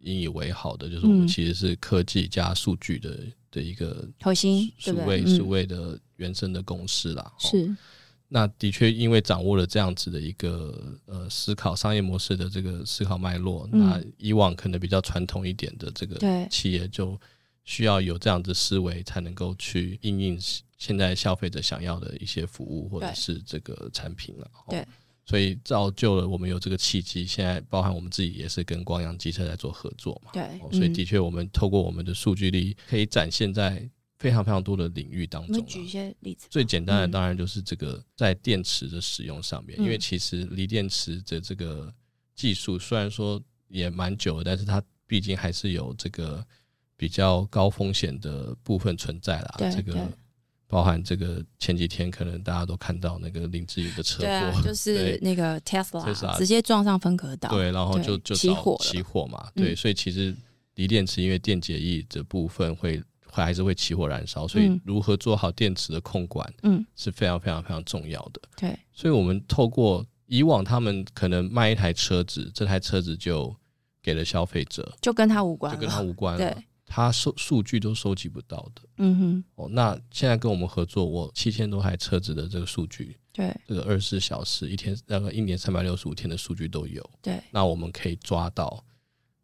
[0.00, 3.18] 引以为豪的，就是我们其实是科技加数据的
[3.50, 7.32] 的一个核心数位数位的原生的公司啦。
[7.38, 7.74] 是，
[8.28, 17.18] 那的确因为掌握了这样子的一个呃思考商业模式的这个思考脉络，那以往可能比较传统一点的这个企业就
[17.64, 20.38] 需要有这样子思维，才能够去应应。
[20.78, 24.86] 现在消费者想要的一些服务或者是这个产品了，对，
[25.26, 27.26] 所以造就了我们有这个契机。
[27.26, 35.66] 现在包含我们自己也是跟光阳机车在做合作嘛，对，所以的确我们透过我们的数据力，可以展现在非常非常多的领域当中。
[35.66, 41.92] 举一些例子，最简单的当然就是这个在电池的使用上面，因为其实锂电池的这个
[42.36, 46.46] 技术虽然说也蛮久了，但是它毕竟还是有这个
[46.96, 49.56] 比较高风险的部分存在啦。
[49.58, 50.08] 这个。
[50.68, 60.36] 包含这个前几天可能大家都看到那个林志颖的车祸， 就是那个 Tesla 直接撞上分隔岛，对，然后就就起火起火嘛，对，所以其实
[60.74, 68.40] 锂电池因为电解液的部分会会还是会起火燃烧，所以如何做好电池的控管，嗯，是非常非常非常重要的。
[68.54, 73.56] 对，所以我们透过以往他们可能卖一台车子，这台车子就
[74.02, 76.62] 给了消费者，就跟他无关，就跟他无关了。
[76.88, 88.82] 他收数据都收集不到的，嗯哼，哦，那现在跟我们合作，我七千多台车子的这个数据，对，这个二十四小时一天，那个一年三百六十五天的数据都有，对，那我们可以抓到，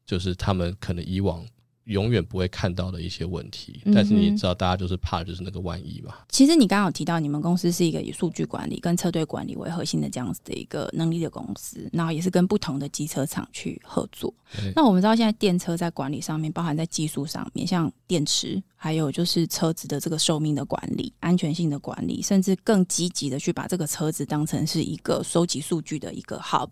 [0.07, 1.46] 就是他们可能以往
[1.85, 6.14] 永远不会看到的一些问题，但是你知道，大家就是怕就是那个万一嘛。
[6.29, 14.33] 其实你刚刚有提到，你们公司是一个以数据管理跟车队管理为核心的这样子的一个能力的公司，然后也是跟不同的机车厂去合作。
[14.75, 26.68] 那我们知道，现在电车在管理上面，包含在技术上面，像电池，还有就是车子的这个寿命的管理、安全性的管理，甚至更积极的去把这个车子当成是一个收集数据的一个 hub，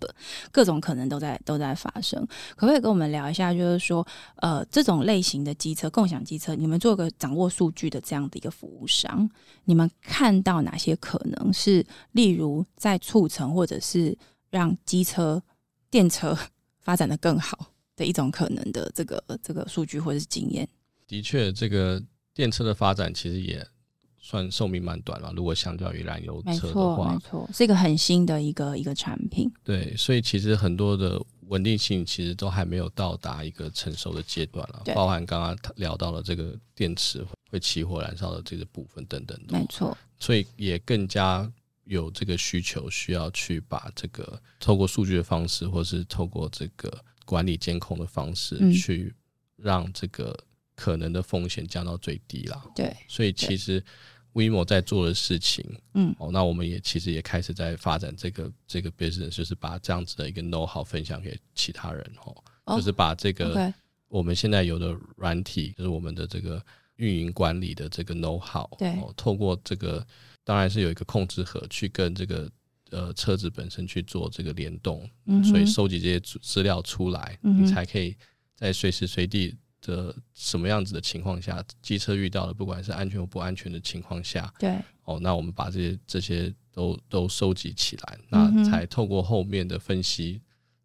[0.51, 2.21] 各种可能都在都在发生。
[2.55, 4.07] 可不可以跟我们聊一下，就是说，
[4.43, 9.27] 呃，这种类型的机车、共享机车，你们做个掌握数据的这样的一个服务商，
[9.65, 14.15] 你们看到哪些可能是，例如在促成或者是
[14.51, 15.43] 让机车、
[15.91, 16.39] 电车
[16.79, 17.59] 发展的更好？
[17.95, 20.67] 的一种可能的这个这个数据或者是经验，
[21.13, 23.63] 的确，这个电车的发展其实也
[24.19, 25.31] 算寿命蛮短了。
[25.37, 29.53] 如果相较于燃油车的话，没错，是一个很新的一个一个产品。
[29.63, 34.83] 对，所以其实很多的稳定性其实都还没有到达一个成熟的阶段了。
[34.95, 39.95] 包含刚刚聊到了这个电池会起火燃烧的这个部分等等的，没错。
[40.19, 41.47] 所以也更加
[41.85, 46.91] 有这个需求，需要去把这个透过数据的方式，或是透过这个。
[47.25, 49.15] 管理监控的方式，去
[49.57, 50.37] 让这个
[50.75, 52.65] 可能的风险降到最低了。
[52.75, 53.83] 对，所以其实
[54.33, 62.13] WeMo 在做的事情，嗯，哦，那我们也其实也开始在发展这个这个 business，就是把这样子的一个 know how 分享给其他人，
[62.65, 63.73] 哦，就是把这个
[64.09, 66.65] 我们现在有的软体，就是我们的这个
[66.97, 70.07] 运营管理的这个 know how，对，透过这个
[70.45, 72.51] 当然是有一个控制盒去跟这个。
[72.95, 78.15] 呃，车子本身去做这个联动，嗯所以收集这些资料出来，你才可以
[78.55, 90.41] 在随时随地的什么样子的情况下，机车遇到了不管是安全或不安全的情况下，对，哦，那我们把这些这些都都收集起来，那才透过后面的分析，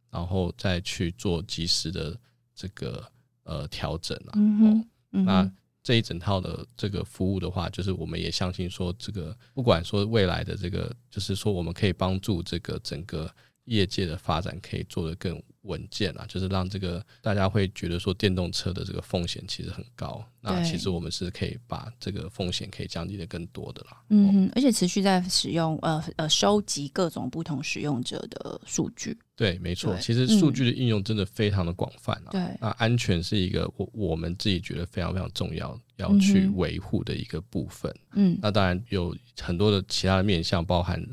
[0.09, 2.19] 然后再去做及时的
[2.53, 3.09] 这个
[3.43, 4.85] 呃调整啊，哦，
[5.23, 5.49] 那。
[5.83, 13.33] 这一整套的这个服务的话，就是我们也相信说，这个不管说未来的这个，就是说我们可以帮助这个整个
[13.67, 24.01] 业界的发展，可以做得更稳健啊，就是让这个大家会觉得说电动车的这个风险其实很高，那其实我们是可以把这个风险可以降低的更多的啦。
[24.09, 29.17] 嗯，而且持续在使用呃呃收集各种不同使用者的数据。
[29.35, 32.31] 对，没错，其实数据的应用真的非常的广泛啊。
[32.31, 37.93] 对，那安全是一个我我们自己觉得非常非常重要要去维护的一个部分。
[38.13, 41.05] 嗯，那当然有很多的其他的面向，包含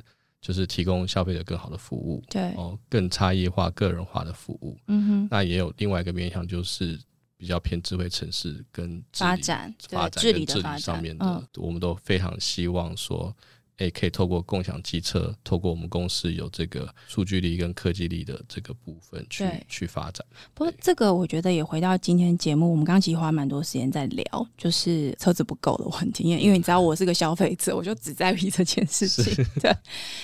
[0.44, 4.76] 就是提供消费者更好的服务，对哦，更差异化、个人化的服务。
[4.88, 7.00] 嗯哼，那也有另外一个面向，就是
[7.38, 13.34] 比较偏智慧城市跟发展、发展跟治理上面的，我们都非常希望说。
[13.78, 20.24] 诶，可以透过共享机车，透过我们公司有这个数据力跟科技力的这个部分去去发展。
[20.54, 24.24] 不过，这个我觉得也回到今天节目，我们刚刚其实花蛮多时间在聊，
[24.56, 26.22] 就是车子不够的问题。
[26.22, 29.44] 因为因为你知道我是个消费者，我就只在意这件事情。
[29.60, 29.76] 对，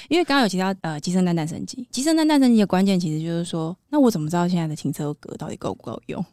[0.09, 6.25] 因为刚刚有提到呃，机身单诞生机，机身单诞生机的关键其实就是说，那我怎么知道现在的停车格到底够不够用？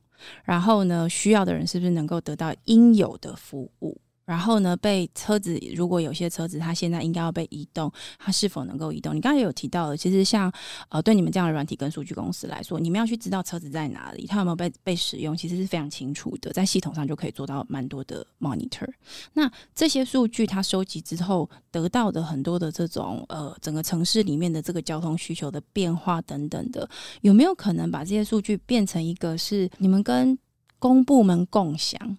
[0.43, 3.99] 然后呢，需要的人是不是能够得到应有的服务？
[4.27, 9.15] 然后呢，被车子如果有些车子它现在应该要被移动，它是否能够移动？
[9.15, 10.51] 你刚才有提到的，其实像
[10.89, 18.87] 呃，对你们这样的软体跟数据公司来说，你们要去知道车子在哪里，它有没有被被使用，其实是非常清楚的，在系统上就可以做到蛮多的 monitor。
[19.31, 26.89] 那这些数据它收集之后得到的很多的这种呃，整个城市里面的这个交通需求的变化等等的，
[27.21, 30.37] 有没有可能把这些数据变成一个是你们跟
[30.79, 32.17] 公部门共享？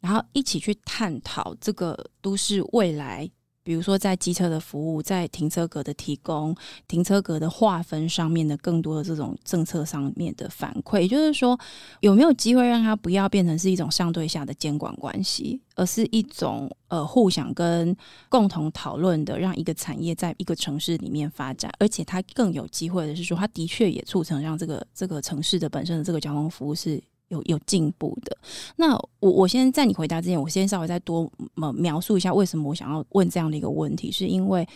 [0.00, 3.30] 然后一起去探讨这个都市未来，
[3.62, 6.56] 比如说在机车的服务，在停车格的提供、
[6.88, 11.58] 停车格的划分上面的更多的这种政策上面的反馈，也就是说，
[12.00, 17.94] 有没有机会让它不要变成是一种相对下的监管关系，而是一种呃互相跟
[18.30, 27.00] 共同讨论的，让一个产业在一个城市里面发展，而且它更有机会的是说，它的确也促成让这个这个城市的本身的这个交通服务是。
[27.30, 28.36] 有有进步的，
[28.76, 31.30] 那我我先在你回答之前，我先稍微再多
[31.74, 34.66] 描述一下为什么我想要问这样的一个问题，是因为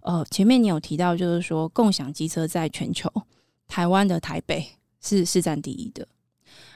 [0.00, 3.10] 呃前面你有提到，就是说共享机车在全球，
[3.66, 4.64] 台湾的台北
[5.00, 6.06] 是是占第一的，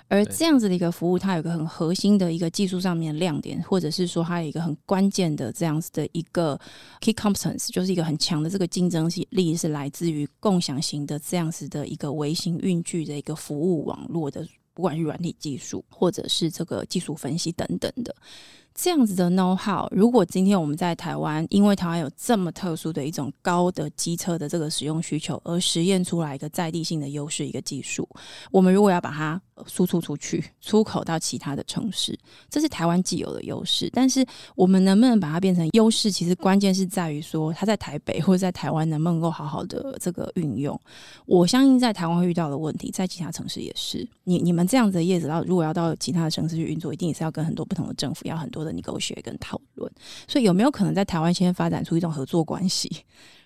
[0.08, 6.58] 而这样子的一个服务，它有个很核心的一个技术上面的亮点，或者是说它有一个很关键的这样子的一个
[7.00, 14.44] key competence，就是一个很强的这个竞争力，是来自于共享型的这样子的一个微型运具的一个服务网络的。
[14.78, 18.14] 不管是软体技术，或者是这个技术分析等等的，
[18.80, 28.08] 这样子的 know how，如果今天我们在台湾，因为台湾有这么特殊的一种高的机车的这个使用需求，而实验出来一个在地性的优势，一个技术，
[28.52, 32.16] 我们如果要把它输出出去，出口到其他的城市，
[32.48, 33.90] 这是台湾既有的优势。
[33.92, 40.80] 但是我们能不能把它变成优势，其实关键是在于说，它在台北或者在台湾能不能够好好的这个运用。
[41.26, 44.08] 我相信在台湾会遇到的问题，在其他城市也是。
[44.22, 49.90] 你你们这样子的叶子，到如果要到其他的城市去运作，一定也是要跟很多不同的政府要很多的你沟学跟讨论。
[50.26, 52.90] 所以有没有可能在台湾先发展出一种合作关系？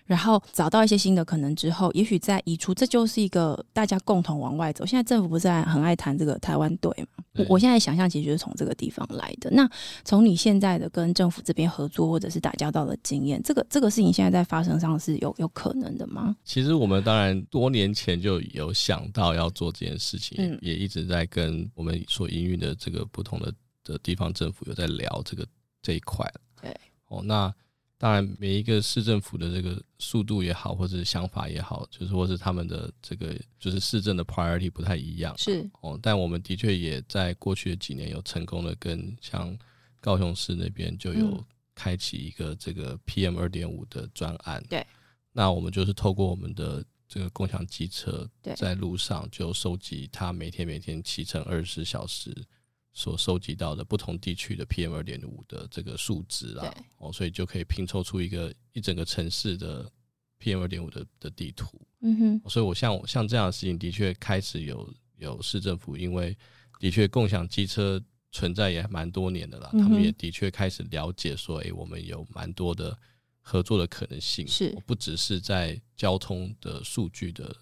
[0.05, 4.85] 然后找到一些新的可能之后，也许再移出，这就是一个大家共同往外走。
[4.85, 7.45] 现在政府不是很爱谈这个台湾队嘛？
[7.47, 9.49] 我现在想象其实就是从这个地方来的。
[9.51, 9.67] 那
[10.03, 16.35] 从你现在的跟政府这边合作或者是打交道的经验，这个这个事情现在在发生上是有有可能的吗？
[16.43, 23.53] 其实我们当然多年前就有想到要做这件事情，也一直在跟我们所营运的这个不同的
[23.83, 25.47] 的地方政府有在聊这个
[25.81, 26.31] 这一块。
[26.61, 26.75] 对，
[27.07, 27.53] 哦，那。
[27.95, 35.33] 当然，每一个市政府的这个速度也好，或者是想法也好，就是或是他们的这个就是市政的 priority 不太一样。
[35.37, 39.57] 是哦，但我们的确也在过去的几年有成功的跟像
[40.01, 41.41] 高雄市那边就有
[41.73, 44.61] 开启一个这个 PM 二点五的专案。
[44.69, 44.85] 对，
[45.31, 52.35] 那我们就是透过我们的这个共享机车，在路上就收集他每天每天骑乘二十小时。
[52.93, 59.91] 所收集到的不同地区的 PM 二点五的这个数值啦，哦，所以就可以拼凑出一个一整个城市的
[60.39, 61.81] PM 二点五的的地图。
[62.01, 66.37] 嗯哼，所以我像像这样的事情，的确开始有有市政府，因为
[66.79, 67.99] 的确共享机车
[68.31, 72.95] 存在也蛮多年的啦，他们也的确开始了解说，哎，我们有蛮多的
[73.39, 77.55] 合作的可能性，是不只是在交通的数据的。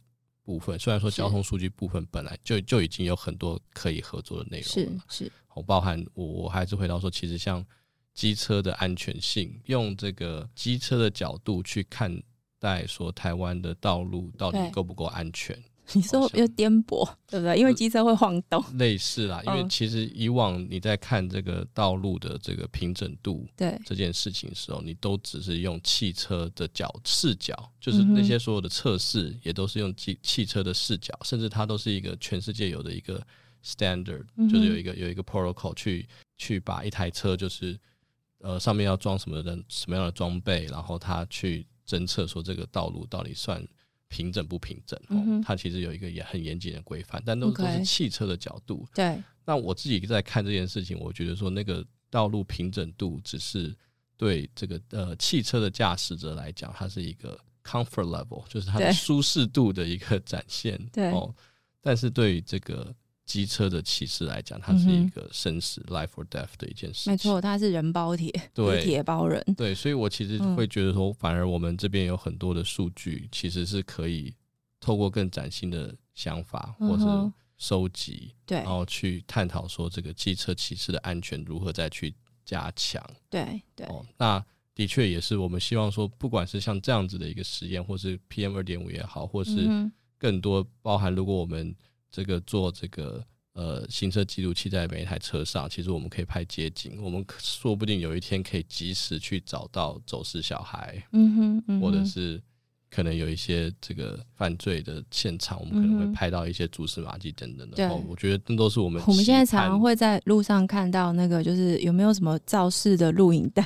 [0.43, 7.65] 部分虽然说交通数据部分本来就就已经有很多可以合作的内容了，是是，我包含我我还是回到说，其实像
[8.13, 12.21] 机车的安全性，用这个机车的角度去看
[12.59, 15.57] 待说台湾的道路到底够不够安全。
[15.95, 17.57] 你说又颠簸，对不对？
[17.57, 19.41] 因为机车会晃动，类似啦。
[19.45, 33.21] 因为其实以往你在看这个道路的这个平整度，对这件事情的时候，你都只是用汽车的角视角，就是那些所有的测试也都是用汽汽车的视角，甚至它都是一个全世界有的一个
[33.65, 37.77] standard，就是有一个有一个 protocol 去去把一台车就是
[38.39, 43.61] 呃上面要装什么的什么样的装备，然后它去侦测说这个道路到底算。
[44.11, 44.99] 平整不平整？
[45.07, 48.85] 哦，它其实有一个也很严谨的规范，但都都是汽车的角度。
[48.93, 49.17] 对。
[49.45, 53.73] 那我自己在看这件事情，我觉得说那个道路平整度只是
[54.17, 60.77] 对这个呃汽车的驾驶者来讲，它是一个 comfort level，就是它的舒适度的一个展现。
[60.91, 61.09] 对。
[61.11, 61.33] 哦，
[61.81, 62.93] 但是对于这个。
[63.25, 67.09] 机车的骑士来讲，它是一个生死 （life or death） 的一件事。
[67.09, 69.41] 没错，它是人包铁，对，铁包人。
[69.55, 74.33] 对，所以我其实会觉得说，反而我们这边有很多的数据，其实是可以
[74.79, 77.05] 透过更崭新的想法，或是
[77.57, 82.13] 收集，对，然后去探讨说这个机车骑士的安全如何再去
[82.43, 83.01] 加强。
[83.29, 83.85] 对对。
[83.87, 84.43] 哦，那
[84.73, 89.69] 的确也是我们希望说，不管是像这样子的一个实验，或是 PM 二点五也好，或是
[90.17, 91.75] 更多包含，如果我们
[92.11, 102.41] 这个做这个呃行车记录器在每一台车上，其实我们可以拍街景，我们说不定有一天可以及时去找到走失小孩，嗯哼，或者是
[102.89, 107.77] 可能有一些这个犯罪的现场，我们可能会拍到一些蛛丝马迹等等的。
[107.77, 113.63] 对，我觉得那都是我们我们现在常常会在路上看到那个，就是有没有什么肇事的录影带，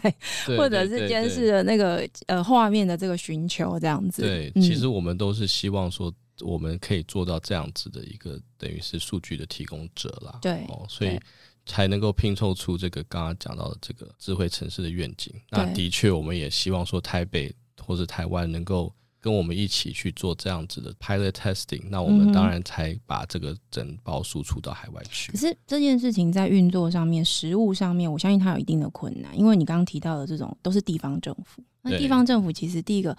[0.57, 4.21] 或者是监视的那个呃画面的这个寻求这样子。
[4.21, 6.13] 对，其实我们都是希望说。
[6.41, 10.37] 我们可以做到这样子的一个，等于是数据的提供者啦。
[10.41, 11.19] 对，哦，所以
[11.65, 15.33] 才能够拼凑出这个刚刚讲到的这个智慧城市的愿景。
[15.49, 21.81] 那的确，我们也希望说台北或者台湾能够跟我们一起去做这样子的 pilot testing。
[21.89, 25.31] 那我们当然才把这个整包输出到海外去。
[25.31, 31.63] 可是这件事情在运作上面、实物上面，我相信它有一定的困难，因为你刚刚提到的这种都是地方政府。
[31.81, 33.17] 那地方政府其实第一个。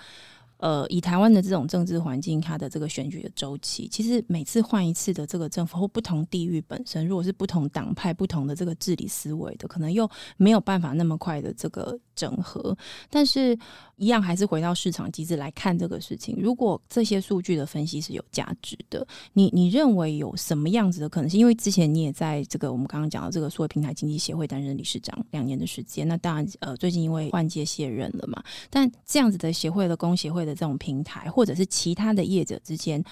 [0.58, 12.76] 呃，以台湾的这种政治环境，它的这个选举的周期，其实每次换一次的这个政府或不同地域本身，如果是不同党派、不同的这个治理思维的，可能又没有办法那么快的这个整合。
[13.10, 13.58] 但是，
[13.96, 16.34] 一样还是回到市场机制来看这个事情。
[16.40, 21.38] 如果这些数据的分析是有价值的，你你认为有什么样子的可能性？
[21.38, 28.42] 因为之前你也在这个我们刚刚讲的这个数位平台经济协会担任理事长两年的时间，那当然呃，最近因为换届卸任了嘛。
[28.70, 30.46] 但这样子的协会的工协会。
[30.46, 33.02] 的这种平台，或者是其他的业者之间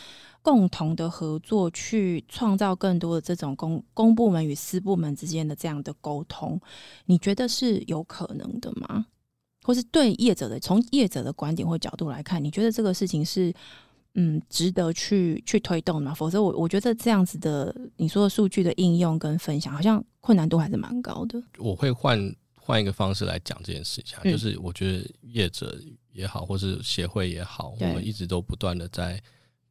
[0.40, 6.60] 共同的合作，去创造更多的这种公公部门与私部门之间的这样的沟通，
[7.06, 9.06] 你觉得是有可能的吗？
[9.64, 13.52] 或是对业者的从业者的观点或角度来看，你觉得这个事情是
[14.12, 16.12] 嗯值得去去推动吗？
[16.12, 21.42] 否则我我觉得这样子的你说的数据的应用跟分享，好像困难度还是蛮高的。
[21.58, 25.80] 我会换换一个方式来讲这件事情，就是我觉得业者
[26.12, 29.20] 也好，或是协会也好，我们一直都不断的在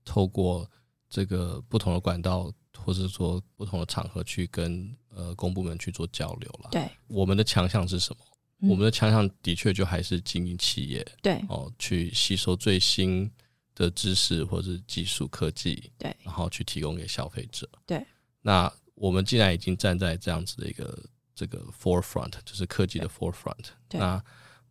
[0.03, 0.67] 透过
[1.09, 6.69] 这个不同的管道，或是说不同的场合去跟呃公部门去做交流了。
[6.71, 8.25] 对，我们的强项是什么？
[8.69, 13.29] 我们的强项的确就还是经营企业，对哦，去吸收最新
[13.75, 18.01] 的知识或者技术科技，对，然后去提供给消费者，对。
[18.41, 20.97] 那我们既然已经站在这样子的一个
[21.35, 24.23] 这个 forefront，就是科技的 forefront，那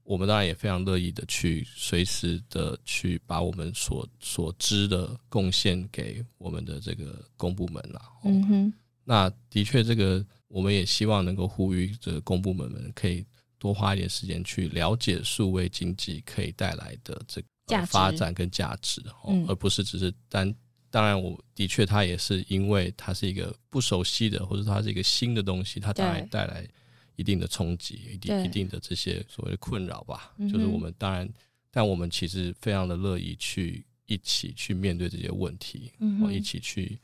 [0.05, 8.01] 我们当然也非常乐意的去随时的去把我们所所知的贡献给我们的这个公部门啦。
[8.24, 8.72] 嗯哼，
[9.05, 13.22] 那的确，这个我们也希望能够呼吁这个公部门们可以。
[13.62, 19.00] 多花一点时间去了解数位经济可以带来的这个发展跟价值，
[19.46, 20.52] 而不是只是单。
[20.90, 26.66] 当然，我的确，它也是因为它是一个不熟悉的，或者它是一个新的东西，它当然带来
[27.14, 30.34] 一定的冲击，一定一定的这些所谓的困扰吧。
[30.50, 31.32] 就是我们当然，
[31.70, 36.98] 但我们其实非常的乐意去一起去面对这些问题，嗯，一起去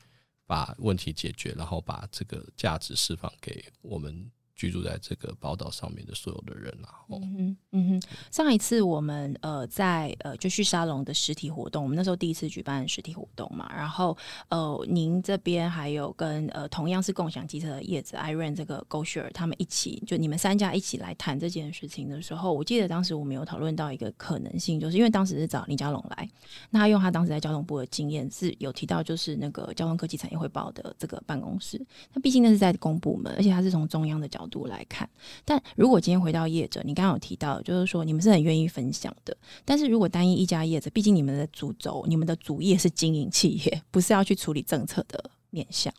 [0.45, 4.29] 把问题解决，然后把这个价值释放给我们。
[4.59, 8.01] 居住在这个宝岛上面的所有的人啊，嗯哼，嗯哼。
[8.29, 14.17] 上一次我们呃在呃就去沙龙的实体活动，我们那时候第一次举办实体活动嘛，然后
[14.49, 26.29] 呃您这边还有跟呃同样是共享机车的叶子 Iron 这个 GoShare 他们一起，就你们三家一起来谈这件事情的时候，我记得当时我们有讨论到一个可能性，就是因为当时是找林家龙来，
[26.69, 31.81] 那他用他当时在交通部的经验是有提到，就是那个交通科技产业汇报的这个办公室，
[32.13, 35.09] 那毕竟那是在公部门，而且他是从中央的角度度来看，
[35.45, 39.35] 但如果今天回到业者，你刚刚有提到，就是说你们是很愿意分享的。
[39.63, 45.93] 但是如果单一一家业者，毕竟你们的主轴、你们的主业是经营企业，不是要去处理政策的面向，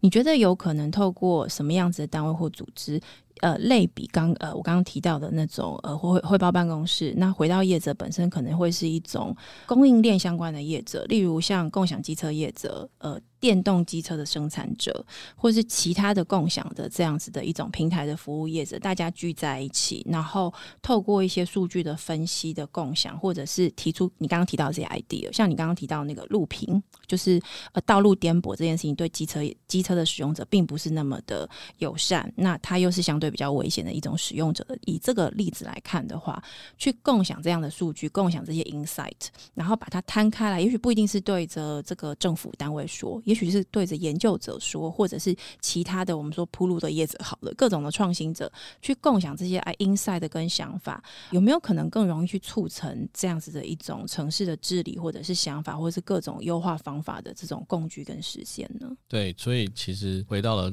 [0.00, 3.00] 你觉得有可能透过什么样子的单位或组织？
[3.40, 9.34] 呃，类比刚呃，我刚刚提到的那种呃汇汇报办公室，那回到业者本身可能会是一种
[9.66, 15.04] 供应链相关的业者，例如像共享机车业者，呃，电动机车的生产者，
[15.36, 27.40] 或是其他的共享的这样子的一种平台的服务业者，大家聚在一起，然后透过一些数据的分析的共享，或者是提出你刚刚提到这些 idea，像你刚刚提到那个路平，就是
[27.72, 33.27] 呃道路颠簸这件事情，对机车机车的使用者并不是那么的友善，那它又是相对。
[33.30, 36.42] 比较危险的一种使用者的，以这个例子来看的话，
[36.76, 39.12] 去共享这样的数据，共享这些 insight，
[39.54, 48.50] 然后把它摊开来，也许不一定是对着这个政府单位说，也许是对着研究者说，或者是其他的我们说铺路的业者，好了，各种的创新者
[48.80, 58.90] 去共享这些 insight 跟想法，有没有可能更容易去促成这样子的一种城市的治理，或者是想法，或者是各种优化方法的这种共居跟实现呢？
[59.06, 60.72] 对，所以其实回到了。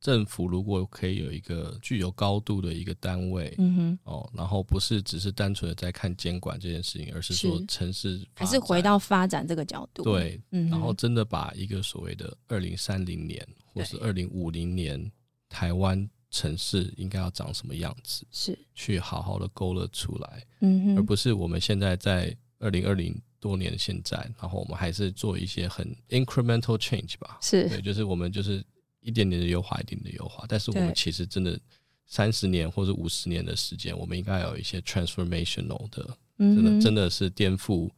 [0.00, 15.12] 政府如果可以有一个具有高度的一个单位，嗯哼，哦，然后不是只是单纯的在看监管这件事情，而是说城市还是回到发展这个角度，对，嗯然后真的把一个所谓的二零三零年或是二零五零年
[15.50, 18.58] 台湾城市应该要长什么样子，是。
[18.74, 27.68] 去好好的勾勒出来，嗯哼，而不是我们现在在二零二零多年现在，然后我们还是做一些很 incremental change 吧，是。
[27.68, 28.64] 对，就是我们就是。
[29.00, 31.58] 一点点的优化，一点点的优化，但是我们其实真的
[32.06, 37.88] 三十年或者五十年的时间，我们应该有一些 transformational 的，真的真的是颠覆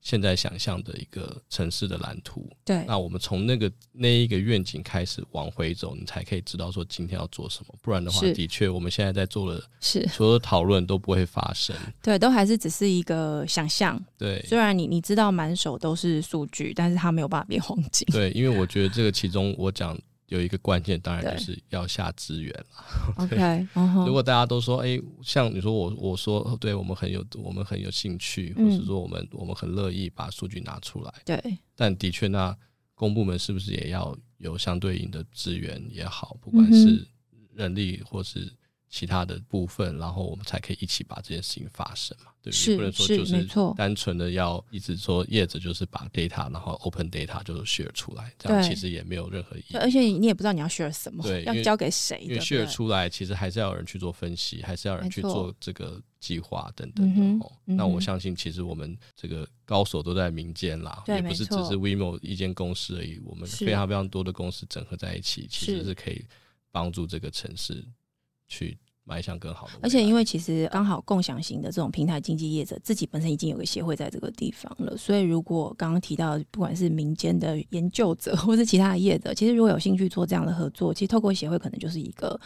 [0.00, 2.48] 现在想象的一个城市的蓝图。
[2.64, 7.74] 对，那我们从那个那一个愿景开始往回走，你才可以知道说今天要做什么。
[7.80, 11.74] 不然的话，的确我们现在在做的，是所有讨论都不会发生。
[12.02, 13.98] 对，都还是只是一个想象。
[14.18, 18.06] 对，虽然你你知道满手都是数据，但是它没有办法变黄金。
[18.12, 19.98] 对，因为我觉得这个其中我讲。
[20.32, 23.14] 有一个关键，当然就是要下资源了。
[23.22, 23.68] OK，
[24.06, 31.12] 如果大家都说，哎，像你说我，我说，对我们很有，我们很有兴趣，或是说我们我们很乐意把数据拿出来。
[31.26, 32.56] 对，但的确，那
[32.94, 37.06] 公部门是不是也要有相对应的资源也好，不管是
[37.54, 38.50] 人力或是
[38.92, 42.30] 其他的部分，然后我们才可以一起把这件事情发生嘛。
[42.42, 49.76] 对，是不能说就是单纯的要一直说叶子就是把 data 然后 open data 就是 share 出来，这样其实也没有任何意义。
[49.76, 52.20] 而且你也不知道你要 share 什么对， 要交给谁。
[52.22, 57.50] 因为 share 出来，其实还是要有人去做分析，还是要有人去做这个计划等等的、哦。
[57.64, 66.22] 那我相信，其实我们这个高手都在民间啦，对也不是只是 WeMo 一间公司而已，我们非常非常多的公司整合在一起，其实是是可以
[66.70, 67.82] 帮助这个城市
[68.48, 69.72] 去迈向更好的。
[69.82, 82.40] 而且因为其实刚好共享型的这种平台经济业者自己本身已经有个协会在这个地方了，所以如果刚刚提到不管是民间的研究者或是其他的业者，其实如果有兴趣做这样的合作，其实透过协会可能就是一个。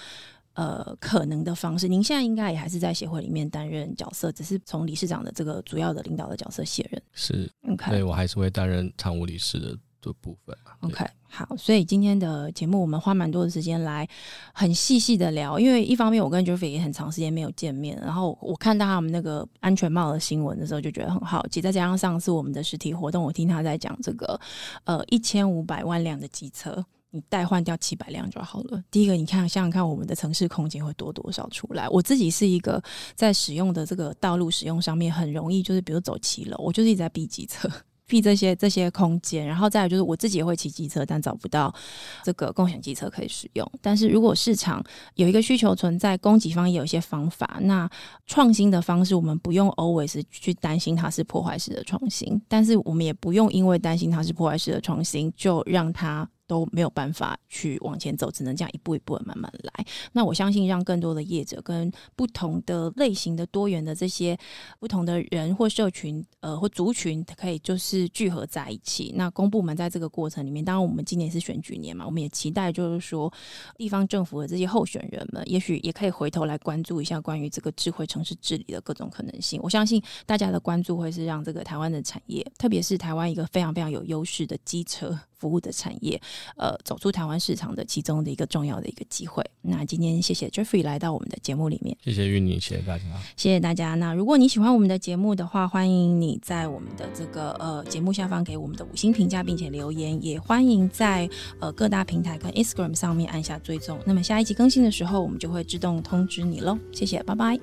[0.57, 7.03] 呃，可能的方式，您现在应该也还是在协会里面担任角色，只是从理事长的这个主要的领导的角色卸任。
[7.13, 9.77] 是 OK，对我还是会担任常务理事的
[10.07, 10.57] 的部分。
[10.81, 14.09] OK，好，所以今天的节目我们花蛮多的时间来
[14.53, 24.41] 很细细的聊，因为一方面我跟 j e f f y 也很长时间没有见面，然后我看到他们那个安全帽的新闻的时候就觉得很好奇，再加上上次我们的实体活动，我听他在讲这个
[24.85, 26.85] 呃一千五百万辆的机车。
[27.11, 28.83] 你代换掉七百辆就好了。
[28.91, 31.89] 第一个，你看想想看，我们的城市空间会多多少出来？
[31.89, 32.83] 我自己是一个
[33.15, 37.71] 在使用的这个道路使用上面很容易，就是比如走骑楼，我就是一直在避机车。
[38.07, 41.75] 避这些这些空间，然后再有就是我自己也会骑机车，但找不到
[42.23, 43.71] 这个共享机车可以使用。
[43.83, 44.83] 但是如果市场
[45.15, 47.91] 有一个需求存在，供给方也有一些方法，那
[48.27, 59.85] 创新的方式，我们不用 always 去担心它是破坏式的创新，但是我们也不用因为担心它是破坏式的创新，就让它都没有办法去往前走，只能这样一步一步的慢慢来。
[60.13, 64.37] 那我相信，让更多的业者跟不同的类型的多元的这些
[64.79, 69.13] 不同的人或社群，呃，或族群，可以就是聚合在一起。
[69.17, 73.33] 那公部门在这个过程里面，当然我们今年是选举年嘛，我们也期待就是说，
[73.77, 79.61] 地方政府的这些候选人们，也许也可以回头来关注一下关于这个智慧城市治理的各种可能性。
[79.63, 85.19] 我相信大家的关注会是让这个台湾的产业，特别是台湾一个非常非常有优势的机车。
[85.39, 86.21] 服务的产业，
[86.57, 89.45] 呃，走出台湾市场的其中的一个重要的一个机会。
[89.63, 93.05] 那今天谢谢 Jeffrey 来到我们的节目里面，谢谢玉妮，谢谢大家，
[93.37, 93.95] 谢谢大家。
[93.97, 101.29] 那如果你喜欢我们的节目的话，欢迎你在我们的这个呃节目下方给我们的五星评价，并且留言，也欢迎在
[101.61, 103.99] 呃各大平台跟 Instagram 上面按下追踪。
[104.07, 106.79] 那么下一集更新的时候，我们就会自动通知你喽。
[106.93, 107.59] 谢谢，拜拜。